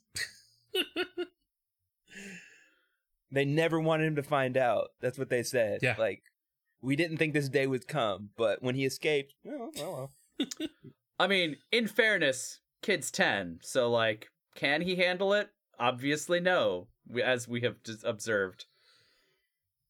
They 3.31 3.45
never 3.45 3.79
wanted 3.79 4.05
him 4.05 4.15
to 4.17 4.23
find 4.23 4.55
out. 4.57 4.89
That's 5.01 5.17
what 5.17 5.29
they 5.29 5.41
said. 5.41 5.79
Yeah. 5.81 5.95
Like, 5.97 6.21
we 6.81 6.95
didn't 6.95 7.17
think 7.17 7.33
this 7.33 7.49
day 7.49 7.65
would 7.65 7.87
come, 7.87 8.29
but 8.37 8.61
when 8.61 8.75
he 8.75 8.85
escaped, 8.85 9.33
oh, 9.47 9.71
well, 9.75 10.11
well. 10.39 10.49
I 11.19 11.25
mean, 11.25 11.57
in 11.71 11.87
fairness, 11.87 12.59
kid's 12.83 13.09
10, 13.09 13.59
so 13.63 13.89
like, 13.89 14.29
can 14.55 14.81
he 14.81 14.95
handle 14.97 15.33
it? 15.33 15.49
Obviously, 15.79 16.39
no, 16.39 16.87
as 17.23 17.47
we 17.47 17.61
have 17.61 17.77
observed. 18.03 18.65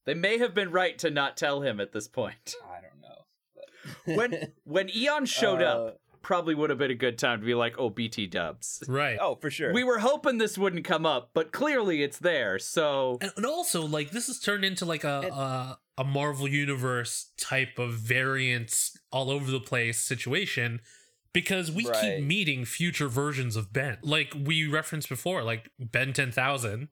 They 0.05 0.13
may 0.13 0.37
have 0.37 0.53
been 0.53 0.71
right 0.71 0.97
to 0.99 1.09
not 1.09 1.35
tell 1.37 1.61
him 1.61 1.79
at 1.79 1.91
this 1.91 2.07
point. 2.07 2.55
I 2.65 2.79
don't 2.81 3.01
know. 3.01 4.15
When 4.15 4.53
when 4.63 4.89
Eon 4.95 5.25
showed 5.25 5.61
Uh, 5.61 5.65
up, 5.87 5.99
probably 6.21 6.55
would 6.55 6.69
have 6.69 6.79
been 6.79 6.91
a 6.91 6.95
good 6.95 7.17
time 7.19 7.39
to 7.41 7.45
be 7.45 7.53
like, 7.53 7.75
"Oh, 7.77 7.89
BT 7.89 8.27
Dubs." 8.27 8.81
Right. 8.87 9.17
Oh, 9.19 9.35
for 9.35 9.49
sure. 9.49 9.73
We 9.73 9.83
were 9.83 9.99
hoping 9.99 10.37
this 10.37 10.57
wouldn't 10.57 10.85
come 10.85 11.05
up, 11.05 11.31
but 11.33 11.51
clearly 11.51 12.01
it's 12.01 12.17
there. 12.19 12.57
So 12.59 13.17
and, 13.21 13.31
and 13.35 13.45
also 13.45 13.81
like 13.85 14.11
this 14.11 14.27
has 14.27 14.39
turned 14.39 14.63
into 14.63 14.85
like 14.85 15.03
a, 15.03 15.19
And- 15.25 15.31
a 15.33 15.79
a 15.97 16.03
Marvel 16.05 16.47
universe 16.47 17.31
type 17.37 17.77
of 17.77 17.91
variance 17.93 18.97
all 19.11 19.29
over 19.29 19.51
the 19.51 19.59
place 19.59 19.99
situation 20.01 20.79
because 21.33 21.71
we 21.71 21.87
Right. 21.87 22.17
keep 22.17 22.23
meeting 22.25 22.63
future 22.65 23.07
versions 23.09 23.55
of 23.55 23.73
Ben. 23.73 23.97
Like 24.01 24.33
we 24.35 24.67
referenced 24.67 25.09
before, 25.09 25.43
like 25.43 25.69
Ben 25.79 26.13
10,000, 26.13 26.89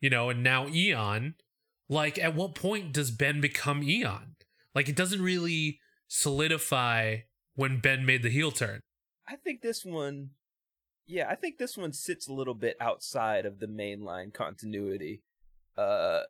you 0.00 0.10
know, 0.10 0.30
and 0.30 0.42
now 0.42 0.68
Eon. 0.68 1.36
Like 1.88 2.18
at 2.18 2.34
what 2.34 2.54
point 2.54 2.92
does 2.92 3.10
Ben 3.10 3.40
become 3.40 3.82
Eon? 3.82 4.36
Like 4.74 4.88
it 4.88 4.96
doesn't 4.96 5.22
really 5.22 5.80
solidify 6.08 7.18
when 7.54 7.80
Ben 7.80 8.04
made 8.04 8.22
the 8.22 8.30
heel 8.30 8.50
turn. 8.50 8.80
I 9.28 9.36
think 9.36 9.62
this 9.62 9.84
one, 9.84 10.30
yeah, 11.06 11.28
I 11.28 11.34
think 11.36 11.58
this 11.58 11.76
one 11.76 11.92
sits 11.92 12.26
a 12.26 12.32
little 12.32 12.54
bit 12.54 12.76
outside 12.80 13.46
of 13.46 13.60
the 13.60 13.66
mainline 13.66 14.32
continuity, 14.34 15.22
uh, 15.76 16.22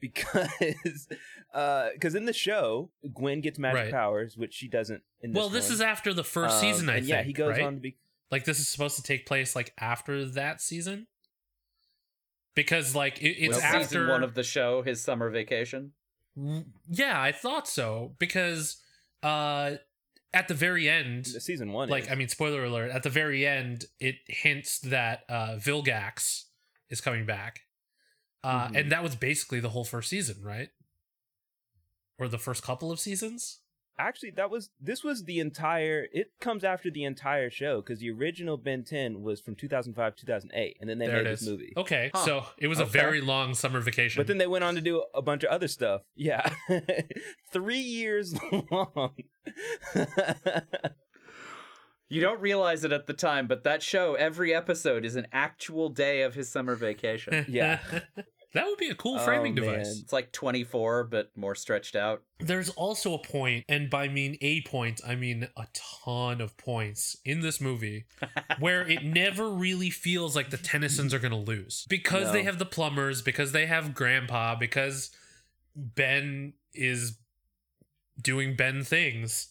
because, 0.00 1.08
uh, 1.54 1.88
because 1.92 2.14
in 2.14 2.24
the 2.24 2.32
show, 2.32 2.90
Gwen 3.14 3.40
gets 3.40 3.58
magic 3.58 3.76
Right. 3.84 3.90
powers, 3.92 4.36
which 4.36 4.54
she 4.54 4.68
doesn't 4.68 5.02
in 5.20 5.32
this. 5.32 5.38
well, 5.38 5.48
this 5.48 5.66
one. 5.66 5.74
is 5.74 5.80
after 5.80 6.12
the 6.14 6.24
first 6.24 6.54
Um, 6.56 6.60
season, 6.60 6.88
I 6.88 6.94
think. 6.96 7.08
yeah, 7.08 7.22
he 7.22 7.32
goes 7.32 7.50
right? 7.50 7.62
on 7.62 7.74
to 7.74 7.80
be. 7.80 7.96
Like 8.30 8.44
this 8.44 8.58
is 8.60 8.68
supposed 8.68 8.96
to 8.96 9.02
take 9.02 9.26
place 9.26 9.56
like 9.56 9.72
after 9.78 10.24
that 10.24 10.60
season, 10.60 11.06
because 12.54 12.94
like 12.94 13.20
it, 13.20 13.30
it's 13.38 13.54
was 13.56 13.64
after 13.64 13.84
season 13.84 14.08
one 14.08 14.22
of 14.22 14.34
the 14.34 14.42
show, 14.44 14.82
his 14.82 15.00
summer 15.02 15.30
vacation. 15.30 15.92
Yeah, 16.88 17.20
I 17.20 17.32
thought 17.32 17.68
so 17.68 18.14
because 18.18 18.76
uh 19.22 19.72
at 20.32 20.46
the 20.46 20.54
very 20.54 20.88
end, 20.88 21.26
Season 21.26 21.72
one, 21.72 21.88
like 21.88 22.04
is. 22.04 22.10
I 22.10 22.14
mean, 22.14 22.28
spoiler 22.28 22.64
alert, 22.64 22.92
at 22.92 23.02
the 23.02 23.10
very 23.10 23.44
end, 23.46 23.86
it 23.98 24.14
hints 24.28 24.78
that 24.80 25.24
uh 25.28 25.56
Vilgax 25.58 26.44
is 26.88 27.00
coming 27.00 27.26
back, 27.26 27.62
uh, 28.42 28.68
Mhm. 28.68 28.76
and 28.80 28.92
that 28.92 29.02
was 29.02 29.16
basically 29.16 29.60
the 29.60 29.70
whole 29.70 29.84
first 29.84 30.08
season, 30.10 30.42
right? 30.42 30.70
Or 32.18 32.28
the 32.28 32.38
first 32.38 32.62
couple 32.62 32.90
of 32.92 33.00
seasons. 33.00 33.60
actually 33.98 34.30
that 34.30 34.48
was 34.50 34.70
this 34.80 35.04
was 35.04 35.24
the 35.24 35.40
entire. 35.40 36.06
It 36.10 36.32
comes 36.40 36.64
after 36.64 36.90
the 36.90 37.04
entire 37.04 37.50
show 37.50 37.82
because 37.82 37.98
the 38.00 38.10
original 38.10 38.56
Ben 38.56 38.82
10 38.82 39.20
was 39.20 39.42
from 39.42 39.54
2005 39.56 40.16
2008, 40.16 40.78
and 40.80 40.88
then 40.88 40.98
they 40.98 41.06
there 41.06 41.22
made 41.22 41.30
this 41.30 41.46
movie. 41.46 41.74
Okay, 41.76 42.10
Huh. 42.14 42.24
so 42.24 42.46
it 42.56 42.68
was 42.68 42.78
a 42.80 42.86
very 42.86 43.20
long 43.20 43.52
summer 43.54 43.78
vacation. 43.80 44.18
But 44.18 44.26
then 44.26 44.38
they 44.38 44.46
went 44.46 44.64
on 44.64 44.74
to 44.76 44.80
do 44.80 45.04
a 45.14 45.20
bunch 45.20 45.44
of 45.44 45.50
other 45.50 45.68
stuff. 45.68 46.00
Yeah. 46.14 46.50
Three 47.52 47.80
years 47.80 48.34
long. 48.70 49.16
You 52.10 52.20
don't 52.20 52.40
realize 52.40 52.84
it 52.84 52.92
at 52.92 53.06
the 53.06 53.12
time, 53.14 53.46
but 53.46 53.64
that 53.64 53.82
show, 53.82 54.14
every 54.14 54.52
episode 54.52 55.04
is 55.04 55.16
an 55.16 55.26
actual 55.32 55.88
day 55.88 56.22
of 56.22 56.34
his 56.34 56.50
summer 56.50 56.74
vacation. 56.74 57.46
Yeah. 57.48 57.78
That 58.52 58.66
would 58.66 58.78
be 58.78 58.88
a 58.88 58.96
cool 58.96 59.14
Oh, 59.20 59.24
framing 59.24 59.54
man. 59.54 59.62
device. 59.64 60.00
It's 60.02 60.12
like 60.12 60.32
24, 60.32 61.04
but 61.04 61.30
more 61.36 61.54
stretched 61.54 61.94
out. 61.94 62.24
There's 62.40 62.68
also 62.70 63.14
a 63.14 63.18
point, 63.22 63.64
and 63.68 63.88
by 63.88 64.08
mean 64.08 64.36
a 64.40 64.62
point, 64.62 65.00
I 65.06 65.14
mean 65.14 65.46
a 65.56 65.68
ton 66.02 66.40
of 66.40 66.56
points 66.56 67.16
in 67.24 67.42
this 67.42 67.60
movie 67.60 68.06
where 68.58 68.82
it 68.88 69.04
never 69.04 69.48
really 69.48 69.88
feels 69.90 70.34
like 70.34 70.50
the 70.50 70.56
Tennysons 70.58 71.12
are 71.12 71.20
going 71.20 71.30
to 71.30 71.36
lose 71.38 71.86
because 71.88 72.24
No. 72.24 72.32
they 72.32 72.42
have 72.42 72.58
the 72.58 72.66
plumbers, 72.66 73.22
because 73.22 73.52
they 73.52 73.66
have 73.66 73.94
Grandpa, 73.94 74.56
because 74.56 75.12
Ben 75.76 76.54
is 76.74 77.18
doing 78.20 78.56
Ben 78.56 78.82
things. 78.82 79.49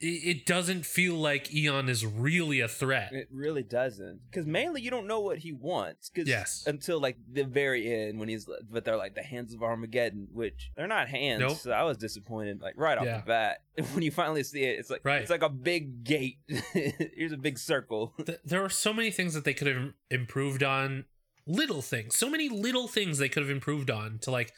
It, 0.00 0.06
it 0.36 0.46
doesn't 0.46 0.86
feel 0.86 1.14
like 1.16 1.52
Eon 1.52 1.88
is 1.88 2.06
really 2.06 2.60
a 2.60 2.68
threat. 2.68 3.12
It 3.12 3.28
really 3.32 3.64
doesn't, 3.64 4.20
because 4.30 4.46
mainly 4.46 4.80
you 4.80 4.90
don't 4.90 5.06
know 5.08 5.18
what 5.20 5.38
he 5.38 5.52
wants. 5.52 6.08
Cause 6.08 6.26
Yes. 6.28 6.64
Until 6.66 7.00
like 7.00 7.16
the 7.32 7.42
very 7.42 7.92
end 7.92 8.20
when 8.20 8.28
he's, 8.28 8.46
but 8.70 8.84
they're 8.84 8.96
like 8.96 9.14
the 9.16 9.22
hands 9.22 9.52
of 9.52 9.62
Armageddon, 9.62 10.28
which 10.32 10.70
they're 10.76 10.86
not 10.86 11.08
hands. 11.08 11.40
Nope. 11.40 11.56
So 11.56 11.72
I 11.72 11.82
was 11.82 11.96
disappointed, 11.96 12.60
like 12.60 12.74
right 12.76 12.96
off 12.96 13.04
Yeah. 13.06 13.20
the 13.20 13.26
bat. 13.26 13.62
When 13.94 14.02
you 14.02 14.10
finally 14.12 14.42
see 14.44 14.62
it, 14.62 14.78
it's 14.78 14.90
like 14.90 15.00
Right. 15.04 15.20
it's 15.22 15.30
like 15.30 15.42
a 15.42 15.48
big 15.48 16.04
gate. 16.04 16.38
Here's 16.72 17.32
a 17.32 17.36
big 17.36 17.58
circle. 17.58 18.14
There 18.44 18.64
are 18.64 18.70
so 18.70 18.92
many 18.92 19.10
things 19.10 19.34
that 19.34 19.44
they 19.44 19.54
could 19.54 19.66
have 19.68 19.92
improved 20.10 20.62
on 20.62 21.06
little 21.46 21.80
things 21.80 22.14
so 22.14 22.28
many 22.28 22.48
little 22.50 22.86
things 22.86 23.16
they 23.16 23.28
could 23.28 23.42
have 23.42 23.48
improved 23.50 23.90
on 23.90 24.18
to 24.18 24.30
like 24.30 24.52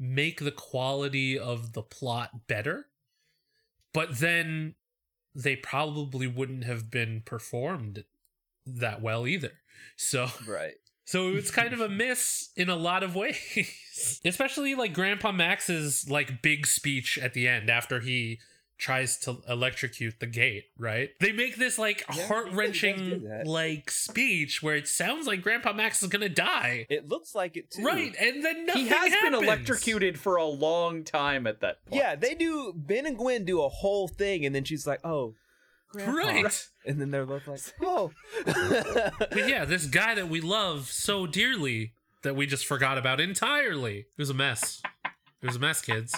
make 0.00 0.40
the 0.40 0.50
quality 0.50 1.38
of 1.38 1.74
the 1.74 1.82
plot 1.82 2.48
better 2.48 2.86
but 3.94 4.18
then 4.18 4.74
they 5.34 5.56
probably 5.56 6.26
wouldn't 6.26 6.64
have 6.64 6.90
been 6.90 7.22
performed 7.24 8.04
that 8.66 9.00
well 9.00 9.26
either 9.26 9.52
so 9.96 10.26
right. 10.46 10.74
so 11.06 11.28
it's 11.28 11.50
kind 11.50 11.72
of 11.72 11.80
a 11.80 11.88
miss 11.88 12.50
in 12.56 12.68
a 12.68 12.76
lot 12.76 13.02
of 13.02 13.14
ways 13.14 14.20
especially 14.24 14.74
like 14.74 14.92
grandpa 14.92 15.32
max's 15.32 16.10
like 16.10 16.42
big 16.42 16.66
speech 16.66 17.18
at 17.18 17.32
the 17.32 17.48
end 17.48 17.70
after 17.70 18.00
he 18.00 18.38
tries 18.76 19.16
to 19.18 19.36
electrocute 19.48 20.18
the 20.18 20.26
gate 20.26 20.64
right 20.78 21.10
they 21.20 21.30
make 21.30 21.56
this 21.56 21.78
like 21.78 22.04
Yeah, 22.14 22.26
heart-wrenching 22.26 22.98
he 22.98 23.10
does 23.10 23.20
do 23.22 23.28
that. 23.28 23.46
like 23.46 23.90
speech 23.90 24.62
where 24.62 24.74
it 24.74 24.88
sounds 24.88 25.26
like 25.28 25.42
grandpa 25.42 25.72
max 25.72 26.02
is 26.02 26.08
gonna 26.08 26.28
die 26.28 26.86
It 26.90 27.08
looks 27.08 27.34
like 27.34 27.56
it 27.56 27.70
too. 27.70 27.84
right 27.84 28.14
and 28.20 28.44
then 28.44 28.66
nothing 28.66 28.82
he 28.82 28.88
has 28.88 29.12
been 29.22 29.34
electrocuted 29.34 30.18
for 30.18 30.36
a 30.36 30.44
long 30.44 31.04
time 31.04 31.46
at 31.46 31.60
that 31.60 31.84
point. 31.86 32.02
Yeah, 32.02 32.16
they 32.16 32.34
do. 32.34 32.72
Ben 32.76 33.06
and 33.06 33.16
Gwen 33.16 33.44
do 33.44 33.62
a 33.62 33.68
whole 33.68 34.08
thing, 34.08 34.44
and 34.44 34.54
then 34.54 34.64
she's 34.64 34.86
like, 34.86 35.00
"Oh, 35.04 35.34
Grandpa." 35.92 36.12
right 36.12 36.68
and 36.86 37.00
then 37.00 37.10
they're 37.12 37.26
both 37.26 37.46
like, 37.46 37.60
"Oh." 37.82 38.10
but 38.44 39.48
yeah 39.48 39.64
this 39.64 39.86
guy 39.86 40.14
that 40.14 40.28
we 40.28 40.40
love 40.40 40.90
so 40.90 41.26
dearly 41.26 41.92
that 42.22 42.34
we 42.36 42.46
just 42.46 42.66
forgot 42.66 42.98
about 42.98 43.20
entirely 43.20 43.98
it 43.98 44.06
was 44.18 44.30
a 44.30 44.34
mess 44.34 44.82
it 45.42 45.46
was 45.46 45.56
a 45.56 45.60
mess 45.60 45.80
kids 45.80 46.14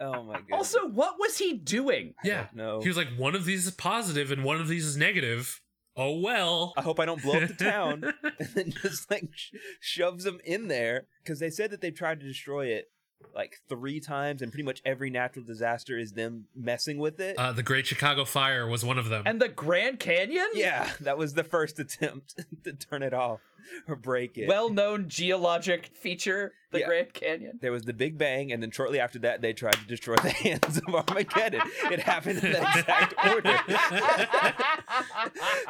oh 0.00 0.22
my 0.22 0.34
god. 0.50 0.56
Also, 0.56 0.86
what 0.88 1.18
was 1.18 1.38
he 1.38 1.54
doing? 1.54 2.14
yeah 2.24 2.46
no. 2.54 2.80
He 2.80 2.88
was 2.88 2.96
like, 2.96 3.08
one 3.16 3.34
of 3.34 3.44
these 3.44 3.66
is 3.66 3.72
positive 3.72 4.30
and 4.30 4.44
one 4.44 4.60
of 4.60 4.68
these 4.68 4.84
is 4.86 4.96
negative. 4.96 5.60
Oh 5.96 6.18
well. 6.20 6.74
I 6.76 6.82
hope 6.82 7.00
I 7.00 7.06
don't 7.06 7.22
blow 7.22 7.40
up 7.40 7.48
the 7.48 7.54
town. 7.54 8.04
and 8.38 8.48
then 8.54 8.70
just 8.82 9.10
like 9.10 9.28
sh- 9.34 9.54
shoves 9.80 10.24
them 10.24 10.38
in 10.44 10.68
there 10.68 11.06
because 11.22 11.38
they 11.38 11.50
said 11.50 11.70
that 11.70 11.80
they've 11.80 11.94
tried 11.94 12.20
to 12.20 12.26
destroy 12.26 12.66
it 12.66 12.86
like 13.34 13.60
three 13.68 14.00
times, 14.00 14.40
and 14.42 14.50
pretty 14.50 14.64
much 14.64 14.80
every 14.84 15.10
natural 15.10 15.44
disaster 15.44 15.98
is 15.98 16.12
them 16.12 16.46
messing 16.54 16.98
with 16.98 17.20
it. 17.20 17.38
Uh, 17.38 17.52
the 17.52 17.62
Great 17.62 17.86
Chicago 17.86 18.24
Fire 18.24 18.66
was 18.66 18.84
one 18.84 18.98
of 18.98 19.08
them. 19.10 19.24
And 19.26 19.40
the 19.40 19.48
Grand 19.48 19.98
Canyon? 20.00 20.46
yeah, 20.54 20.90
that 21.00 21.18
was 21.18 21.34
the 21.34 21.44
first 21.44 21.78
attempt 21.78 22.40
to 22.64 22.72
turn 22.72 23.02
it 23.02 23.12
off 23.12 23.40
or 23.88 23.96
break 23.96 24.38
it. 24.38 24.46
Well 24.48 24.70
known 24.70 25.08
geologic 25.08 25.90
feature, 25.96 26.52
the 26.70 26.80
Yeah. 26.80 26.86
Grand 26.86 27.12
Canyon. 27.14 27.58
there 27.60 27.72
was 27.72 27.82
the 27.84 27.92
Big 27.92 28.16
Bang, 28.16 28.52
and 28.52 28.62
then 28.62 28.70
shortly 28.70 29.00
after 29.00 29.18
that, 29.20 29.42
they 29.42 29.52
tried 29.52 29.74
to 29.74 29.86
destroy 29.86 30.14
the 30.16 30.30
hands 30.44 30.78
of 30.78 30.94
Armageddon. 30.94 31.60
It 31.90 32.00
happened 32.00 32.42
in 32.42 32.52
that 32.52 32.76
exact 32.78 33.14
order. 33.34 33.58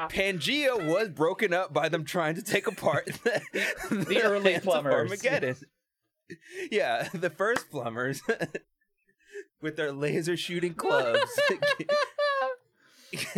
Pangea 0.09 0.87
was 0.87 1.09
broken 1.09 1.53
up 1.53 1.73
by 1.73 1.89
them 1.89 2.05
trying 2.05 2.35
to 2.37 2.43
take 2.43 2.67
apart 2.67 3.07
the, 3.25 3.43
the 3.91 4.23
early 4.23 4.53
hands 4.53 4.59
of 4.67 4.71
plumbers. 4.71 4.93
Armageddon. 5.11 5.57
Yeah, 6.71 7.09
the 7.15 7.31
first 7.31 7.71
plumbers 7.71 8.23
with 9.61 9.77
their 9.77 9.93
laser 9.93 10.37
shooting 10.37 10.75
clubs. 10.75 11.21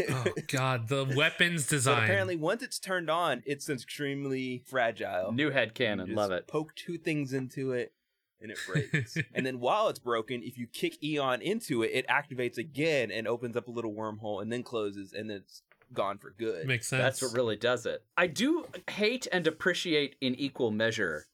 oh 0.09 0.25
god, 0.49 0.89
the 0.89 1.05
weapons 1.17 1.67
design. 1.67 1.95
But 1.95 2.01
design. 2.01 2.05
apparently, 2.05 2.37
once 2.37 2.63
it's 2.63 2.79
turned 2.79 3.11
on, 3.11 3.43
it's 3.45 3.69
extremely 3.69 4.63
fragile. 4.67 5.33
New 5.33 5.51
head 5.51 5.75
canon, 5.75 6.15
love 6.15 6.33
it. 6.33 6.47
Poke 6.47 6.75
two 6.75 6.97
things 6.99 7.33
into 7.33 7.73
it, 7.73 7.93
and 8.41 8.51
it 8.51 8.59
breaks. 8.67 9.19
and 9.35 9.45
then 9.45 9.61
while 9.61 9.89
it's 9.89 9.99
broken, 9.99 10.43
if 10.43 10.57
you 10.57 10.67
kick 10.67 11.03
Eon 11.03 11.43
into 11.43 11.83
it, 11.83 11.91
it 11.93 12.07
activates 12.09 12.57
again 12.57 13.11
and 13.11 13.29
opens 13.29 13.57
up 13.57 13.69
a 13.69 13.71
little 13.71 13.93
wormhole, 13.93 14.41
and 14.41 14.51
then 14.51 14.63
closes, 14.63 15.13
and 15.13 15.29
then 15.29 15.39
it's 15.39 15.63
gone 15.93 16.19
for 16.19 16.35
good. 16.39 16.67
Makes 16.67 16.89
sense. 16.89 17.03
That's 17.03 17.23
what 17.23 17.33
really 17.33 17.57
does 17.57 17.87
it. 17.87 18.03
I 18.17 18.27
do 18.27 18.67
hate 18.91 19.27
and 19.31 19.47
appreciate 19.47 20.17
in 20.21 20.35
equal 20.35 20.71
measure 20.71 21.27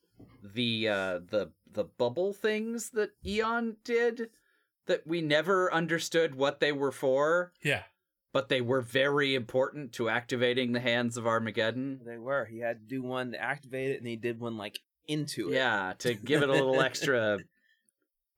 the 0.42 0.88
uh 0.88 1.18
the 1.30 1.50
the 1.72 1.84
bubble 1.84 2.32
things 2.32 2.90
that 2.90 3.10
Eon 3.26 3.76
did 3.84 4.30
that 4.86 5.06
we 5.06 5.20
never 5.20 5.72
understood 5.72 6.34
what 6.34 6.60
they 6.60 6.70
were 6.72 6.92
for, 6.92 7.52
Yeah. 7.62 7.82
but 8.32 8.48
they 8.48 8.60
were 8.60 8.80
very 8.82 9.34
important 9.34 9.92
to 9.94 10.08
activating 10.10 10.72
the 10.72 10.80
hands 10.80 11.16
of 11.16 11.26
Armageddon. 11.26 12.00
They 12.04 12.18
were. 12.18 12.44
He 12.44 12.58
had 12.58 12.80
to 12.80 12.86
do 12.86 13.02
one 13.02 13.32
to 13.32 13.40
activate 13.42 13.90
it, 13.90 13.98
and 13.98 14.06
he 14.06 14.16
did 14.16 14.38
one 14.40 14.56
like 14.56 14.78
into 15.08 15.50
it. 15.50 15.54
Yeah, 15.54 15.94
to 16.00 16.14
give 16.14 16.42
it 16.42 16.48
a 16.48 16.52
little 16.52 16.80
extra 16.82 17.38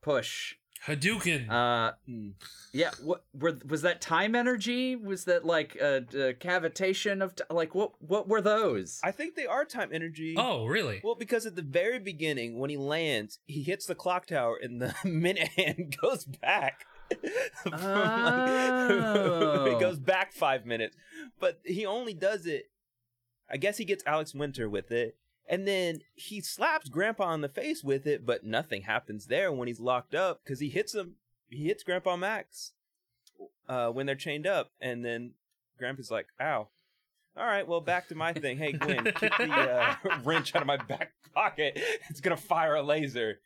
push. 0.02 0.54
Hadouken. 0.86 1.48
Uh 1.50 1.92
Hmm. 2.06 2.28
yeah, 2.72 2.90
what 3.02 3.24
were 3.32 3.58
was 3.68 3.82
that 3.82 4.00
time 4.00 4.34
energy? 4.34 4.94
Was 4.96 5.24
that 5.24 5.44
like 5.44 5.74
a, 5.76 5.96
a 5.98 6.34
cavitation 6.34 7.22
of 7.22 7.34
t- 7.36 7.44
like 7.50 7.74
what 7.74 7.92
what 8.00 8.28
were 8.28 8.40
those? 8.40 9.00
I 9.02 9.10
think 9.12 9.34
they 9.34 9.46
are 9.46 9.64
time 9.64 9.90
energy. 9.92 10.34
oh, 10.36 10.66
really? 10.66 11.00
Well, 11.02 11.14
because 11.14 11.46
at 11.46 11.56
the 11.56 11.62
very 11.62 11.98
beginning, 11.98 12.58
when 12.58 12.70
he 12.70 12.76
lands, 12.76 13.38
he 13.46 13.62
hits 13.62 13.86
the 13.86 13.94
clock 13.94 14.26
tower, 14.26 14.58
and 14.62 14.80
the 14.80 14.94
minute 15.04 15.48
hand 15.56 15.96
goes 16.00 16.24
back. 16.24 16.84
Oh. 17.72 19.64
it 19.66 19.80
goes 19.80 19.98
back 19.98 20.32
five 20.32 20.66
minutes, 20.66 20.96
but 21.40 21.60
he 21.64 21.86
only 21.86 22.14
does 22.14 22.46
it. 22.46 22.70
I 23.50 23.56
guess 23.56 23.76
he 23.78 23.84
gets 23.84 24.02
Alex 24.06 24.34
Winter 24.34 24.68
with 24.68 24.90
it, 24.90 25.16
and 25.48 25.66
then 25.66 26.00
he 26.14 26.40
slaps 26.40 26.88
Grandpa 26.88 27.32
in 27.34 27.40
the 27.40 27.48
face 27.48 27.84
with 27.84 28.06
it, 28.06 28.26
but 28.26 28.44
nothing 28.44 28.82
happens 28.82 29.26
there 29.26 29.52
when 29.52 29.68
he's 29.68 29.80
locked 29.80 30.14
up 30.14 30.40
because 30.42 30.60
he 30.60 30.68
hits 30.68 30.94
him. 30.94 31.14
He 31.48 31.66
hits 31.66 31.82
Grandpa 31.82 32.16
Max 32.16 32.72
uh, 33.68 33.90
when 33.90 34.06
they're 34.06 34.14
chained 34.14 34.46
up, 34.46 34.70
and 34.80 35.04
then 35.04 35.32
Grandpa's 35.78 36.10
like, 36.10 36.26
"Ow." 36.40 36.68
All 37.38 37.46
right, 37.46 37.68
well, 37.68 37.82
back 37.82 38.08
to 38.08 38.14
my 38.14 38.32
thing. 38.32 38.56
Hey, 38.56 38.72
Gwen, 38.72 39.04
kick 39.04 39.32
the 39.36 39.52
uh, 39.52 39.94
wrench 40.24 40.54
out 40.54 40.62
of 40.62 40.66
my 40.66 40.78
back 40.78 41.12
pocket. 41.34 41.78
It's 42.08 42.20
gonna 42.20 42.36
fire 42.36 42.76
a 42.76 42.82
laser 42.82 43.40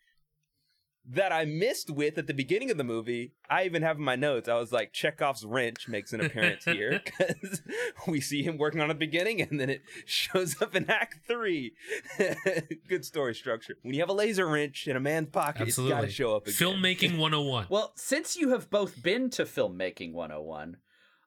that 1.09 1.31
I 1.31 1.45
missed 1.45 1.89
with 1.89 2.17
at 2.17 2.27
the 2.27 2.33
beginning 2.33 2.69
of 2.69 2.77
the 2.77 2.83
movie. 2.83 3.33
I 3.49 3.65
even 3.65 3.81
have 3.81 3.97
in 3.97 4.03
my 4.03 4.15
notes. 4.15 4.47
I 4.47 4.55
was 4.55 4.71
like, 4.71 4.93
Chekhov's 4.93 5.43
wrench 5.43 5.87
makes 5.87 6.13
an 6.13 6.21
appearance 6.21 6.63
here 6.65 7.01
because 7.05 7.61
we 8.07 8.21
see 8.21 8.43
him 8.43 8.57
working 8.57 8.81
on 8.81 8.89
at 8.89 8.99
the 8.99 9.05
beginning, 9.05 9.41
and 9.41 9.59
then 9.59 9.69
it 9.69 9.81
shows 10.05 10.61
up 10.61 10.75
in 10.75 10.89
Act 10.89 11.19
Three. 11.27 11.73
Good 12.87 13.03
story 13.03 13.33
structure. 13.33 13.75
When 13.81 13.93
you 13.93 14.01
have 14.01 14.09
a 14.09 14.13
laser 14.13 14.47
wrench 14.47 14.87
in 14.87 14.95
a 14.95 14.99
man's 14.99 15.29
pocket, 15.29 15.67
it's 15.67 15.77
got 15.77 16.01
to 16.01 16.09
show 16.09 16.35
up 16.35 16.47
again. 16.47 16.55
Filmmaking 16.55 17.17
101. 17.17 17.67
Well, 17.69 17.93
since 17.95 18.35
you 18.35 18.49
have 18.49 18.69
both 18.69 19.01
been 19.01 19.29
to 19.31 19.45
Filmmaking 19.45 20.13
101, 20.13 20.77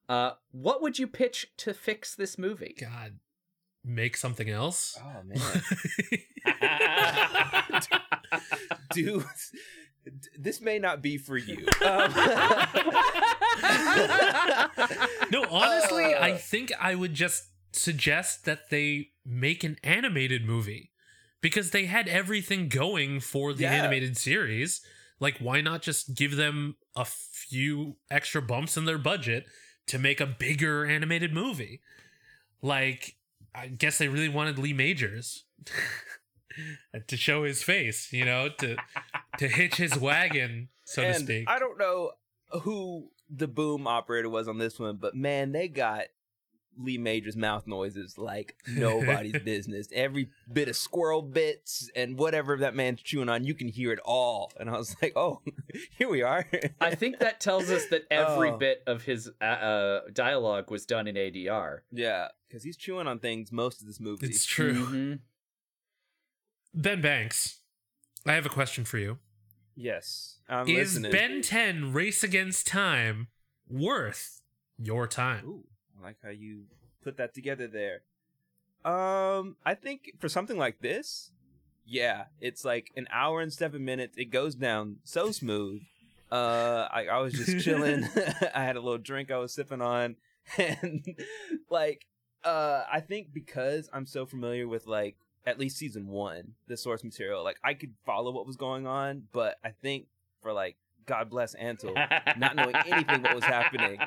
uh, 0.09 0.33
what 0.53 0.83
would 0.83 0.99
you 0.99 1.07
pitch 1.07 1.49
to 1.59 1.75
fix 1.75 2.15
this 2.15 2.39
movie? 2.39 2.77
God. 2.81 3.19
Make 3.87 4.17
something 4.17 4.49
else? 4.49 4.99
Oh 4.99 5.23
man. 5.25 5.39
Dude, 8.93 9.25
this 10.39 10.61
may 10.61 10.79
not 10.79 11.03
be 11.03 11.19
for 11.19 11.37
you. 11.37 11.67
Um, 11.85 12.13
no, 15.31 15.45
honestly, 15.51 16.15
Uh. 16.15 16.23
I 16.23 16.37
think 16.37 16.73
I 16.81 16.95
would 16.95 17.15
just 17.15 17.45
suggest 17.73 18.45
that 18.45 18.71
they 18.71 19.11
make 19.25 19.65
an 19.65 19.79
animated 19.83 20.45
movie 20.45 20.91
because 21.41 21.71
they 21.71 21.87
had 21.87 22.09
everything 22.09 22.69
going 22.69 23.21
for 23.21 23.53
the 23.53 23.65
Yeah. 23.65 23.73
animated 23.75 24.17
series. 24.17 24.81
Like, 25.21 25.39
why 25.39 25.61
not 25.61 25.83
just 25.83 26.15
give 26.15 26.37
them 26.37 26.77
a 26.97 27.05
few 27.05 27.97
extra 28.11 28.43
bumps 28.43 28.77
in 28.77 28.85
their 28.85 28.99
budget 28.99 29.45
to 29.87 29.99
make 29.99 30.21
a 30.21 30.27
bigger 30.27 30.85
animated 30.85 31.33
movie? 31.33 31.81
Like, 32.63 33.17
I 33.55 33.69
guess 33.69 33.99
they 33.99 34.09
really 34.09 34.29
wanted 34.29 34.59
Lee 34.59 34.73
Majors 34.73 35.45
to 37.07 37.17
show 37.17 37.45
his 37.45 37.63
face, 37.63 38.13
you 38.13 38.25
know, 38.25 38.49
to 38.59 38.77
to 39.39 39.49
hitch 39.49 39.77
his 39.77 39.99
wagon, 39.99 40.69
so 40.85 41.03
to 41.03 41.15
speak. 41.15 41.49
I 41.49 41.59
don't 41.59 41.79
know 41.79 42.13
who 42.63 43.11
the 43.31 43.49
boom 43.49 43.87
operator 43.87 44.29
was 44.29 44.49
on 44.49 44.59
this 44.59 44.79
one, 44.79 44.97
but 44.97 45.15
man, 45.15 45.53
they 45.53 45.67
got 45.69 46.05
Lee 46.77 46.99
Major's 46.99 47.37
mouth 47.37 47.67
noises 47.69 48.19
like 48.19 48.57
nobody's 48.69 49.39
business. 49.45 49.89
Every 49.95 50.31
bit 50.53 50.69
of 50.69 50.77
squirrel 50.77 51.23
bits 51.23 51.89
and 51.95 52.19
whatever 52.19 52.57
that 52.59 52.75
man's 52.75 53.01
chewing 53.01 53.29
on, 53.29 53.45
you 53.45 53.55
can 53.55 53.69
hear 53.69 53.93
it 53.93 54.01
all. 54.05 54.53
And 54.59 54.69
I 54.69 54.73
was 54.77 54.95
like, 55.03 55.13
oh, 55.17 55.41
here 55.97 56.09
we 56.09 56.23
are. 56.23 56.45
I 56.81 56.95
think 56.97 57.21
that 57.21 57.41
tells 57.41 57.71
us 57.71 57.87
that 57.87 58.03
every 58.11 58.51
Oh. 58.51 58.57
bit 58.59 58.83
of 58.89 59.03
his 59.05 59.31
uh, 59.41 59.45
uh, 59.45 60.01
dialogue 60.13 60.71
was 60.71 60.85
done 60.85 61.07
in 61.07 61.15
ADR. 61.17 61.79
yeah, 61.93 62.29
because 62.49 62.65
he's 62.65 62.77
chewing 62.77 63.07
on 63.07 63.21
things 63.21 63.51
most 63.53 63.81
of 63.81 63.87
this 63.87 64.01
movie. 64.01 64.27
It's 64.27 64.45
true. 64.45 64.87
Mhm. 64.87 65.19
Ben 66.75 67.01
Banks, 67.01 67.61
I 68.27 68.33
have 68.33 68.47
a 68.47 68.51
question 68.51 68.85
for 68.85 68.99
you. 68.99 69.19
Yes, 69.77 70.39
I'm 70.49 70.69
Is 70.69 70.95
listening. 70.95 71.13
Ben 71.13 71.41
10 71.41 71.93
Race 71.93 72.25
Against 72.25 72.67
Time 72.67 73.29
worth 73.69 74.41
your 74.77 75.07
time? 75.07 75.45
Ooh, 75.47 75.65
I 75.99 76.05
like 76.05 76.17
how 76.23 76.31
you 76.31 76.65
put 77.03 77.17
that 77.19 77.33
together 77.33 77.69
there. 77.69 78.03
Um, 78.85 79.55
I 79.65 79.75
think 79.75 80.15
for 80.19 80.29
something 80.29 80.59
like 80.59 80.81
this, 80.81 81.31
yeah, 81.87 82.25
it's 82.41 82.65
like 82.65 82.91
an 82.97 83.07
hour 83.13 83.41
and 83.41 83.53
seven 83.53 83.85
minutes. 83.85 84.19
It 84.19 84.27
goes 84.27 84.57
down 84.57 84.97
so 85.05 85.31
smooth. 85.31 85.81
Uh, 86.33 86.89
I, 86.91 87.07
I 87.07 87.19
was 87.19 87.35
just 87.35 87.65
chilling. 87.65 88.05
I 88.55 88.65
had 88.65 88.75
a 88.75 88.81
little 88.81 88.99
drink 88.99 89.31
I 89.31 89.39
was 89.39 89.55
sipping 89.55 89.81
on, 89.81 90.17
and 90.59 91.05
like, 91.71 92.07
uh, 92.43 92.83
I 92.93 92.99
think 92.99 93.29
because 93.33 93.89
I'm 93.93 94.07
so 94.07 94.27
familiar 94.27 94.67
with 94.67 94.87
like 94.89 95.17
at 95.47 95.59
least 95.59 95.77
season 95.77 96.09
one, 96.09 96.55
the 96.69 96.77
source 96.77 97.05
material, 97.05 97.45
like 97.45 97.59
I 97.63 97.75
could 97.75 97.95
follow 98.05 98.33
what 98.33 98.47
was 98.47 98.57
going 98.57 98.87
on, 98.87 99.25
but 99.33 99.59
I 99.65 99.71
think 99.71 100.07
for 100.43 100.53
like 100.53 100.77
God 101.07 101.31
bless 101.31 101.55
Ansel, 101.55 101.95
not 102.39 102.57
knowing 102.57 102.75
anything 102.87 103.23
what 103.23 103.35
was 103.35 103.45
happening. 103.45 103.99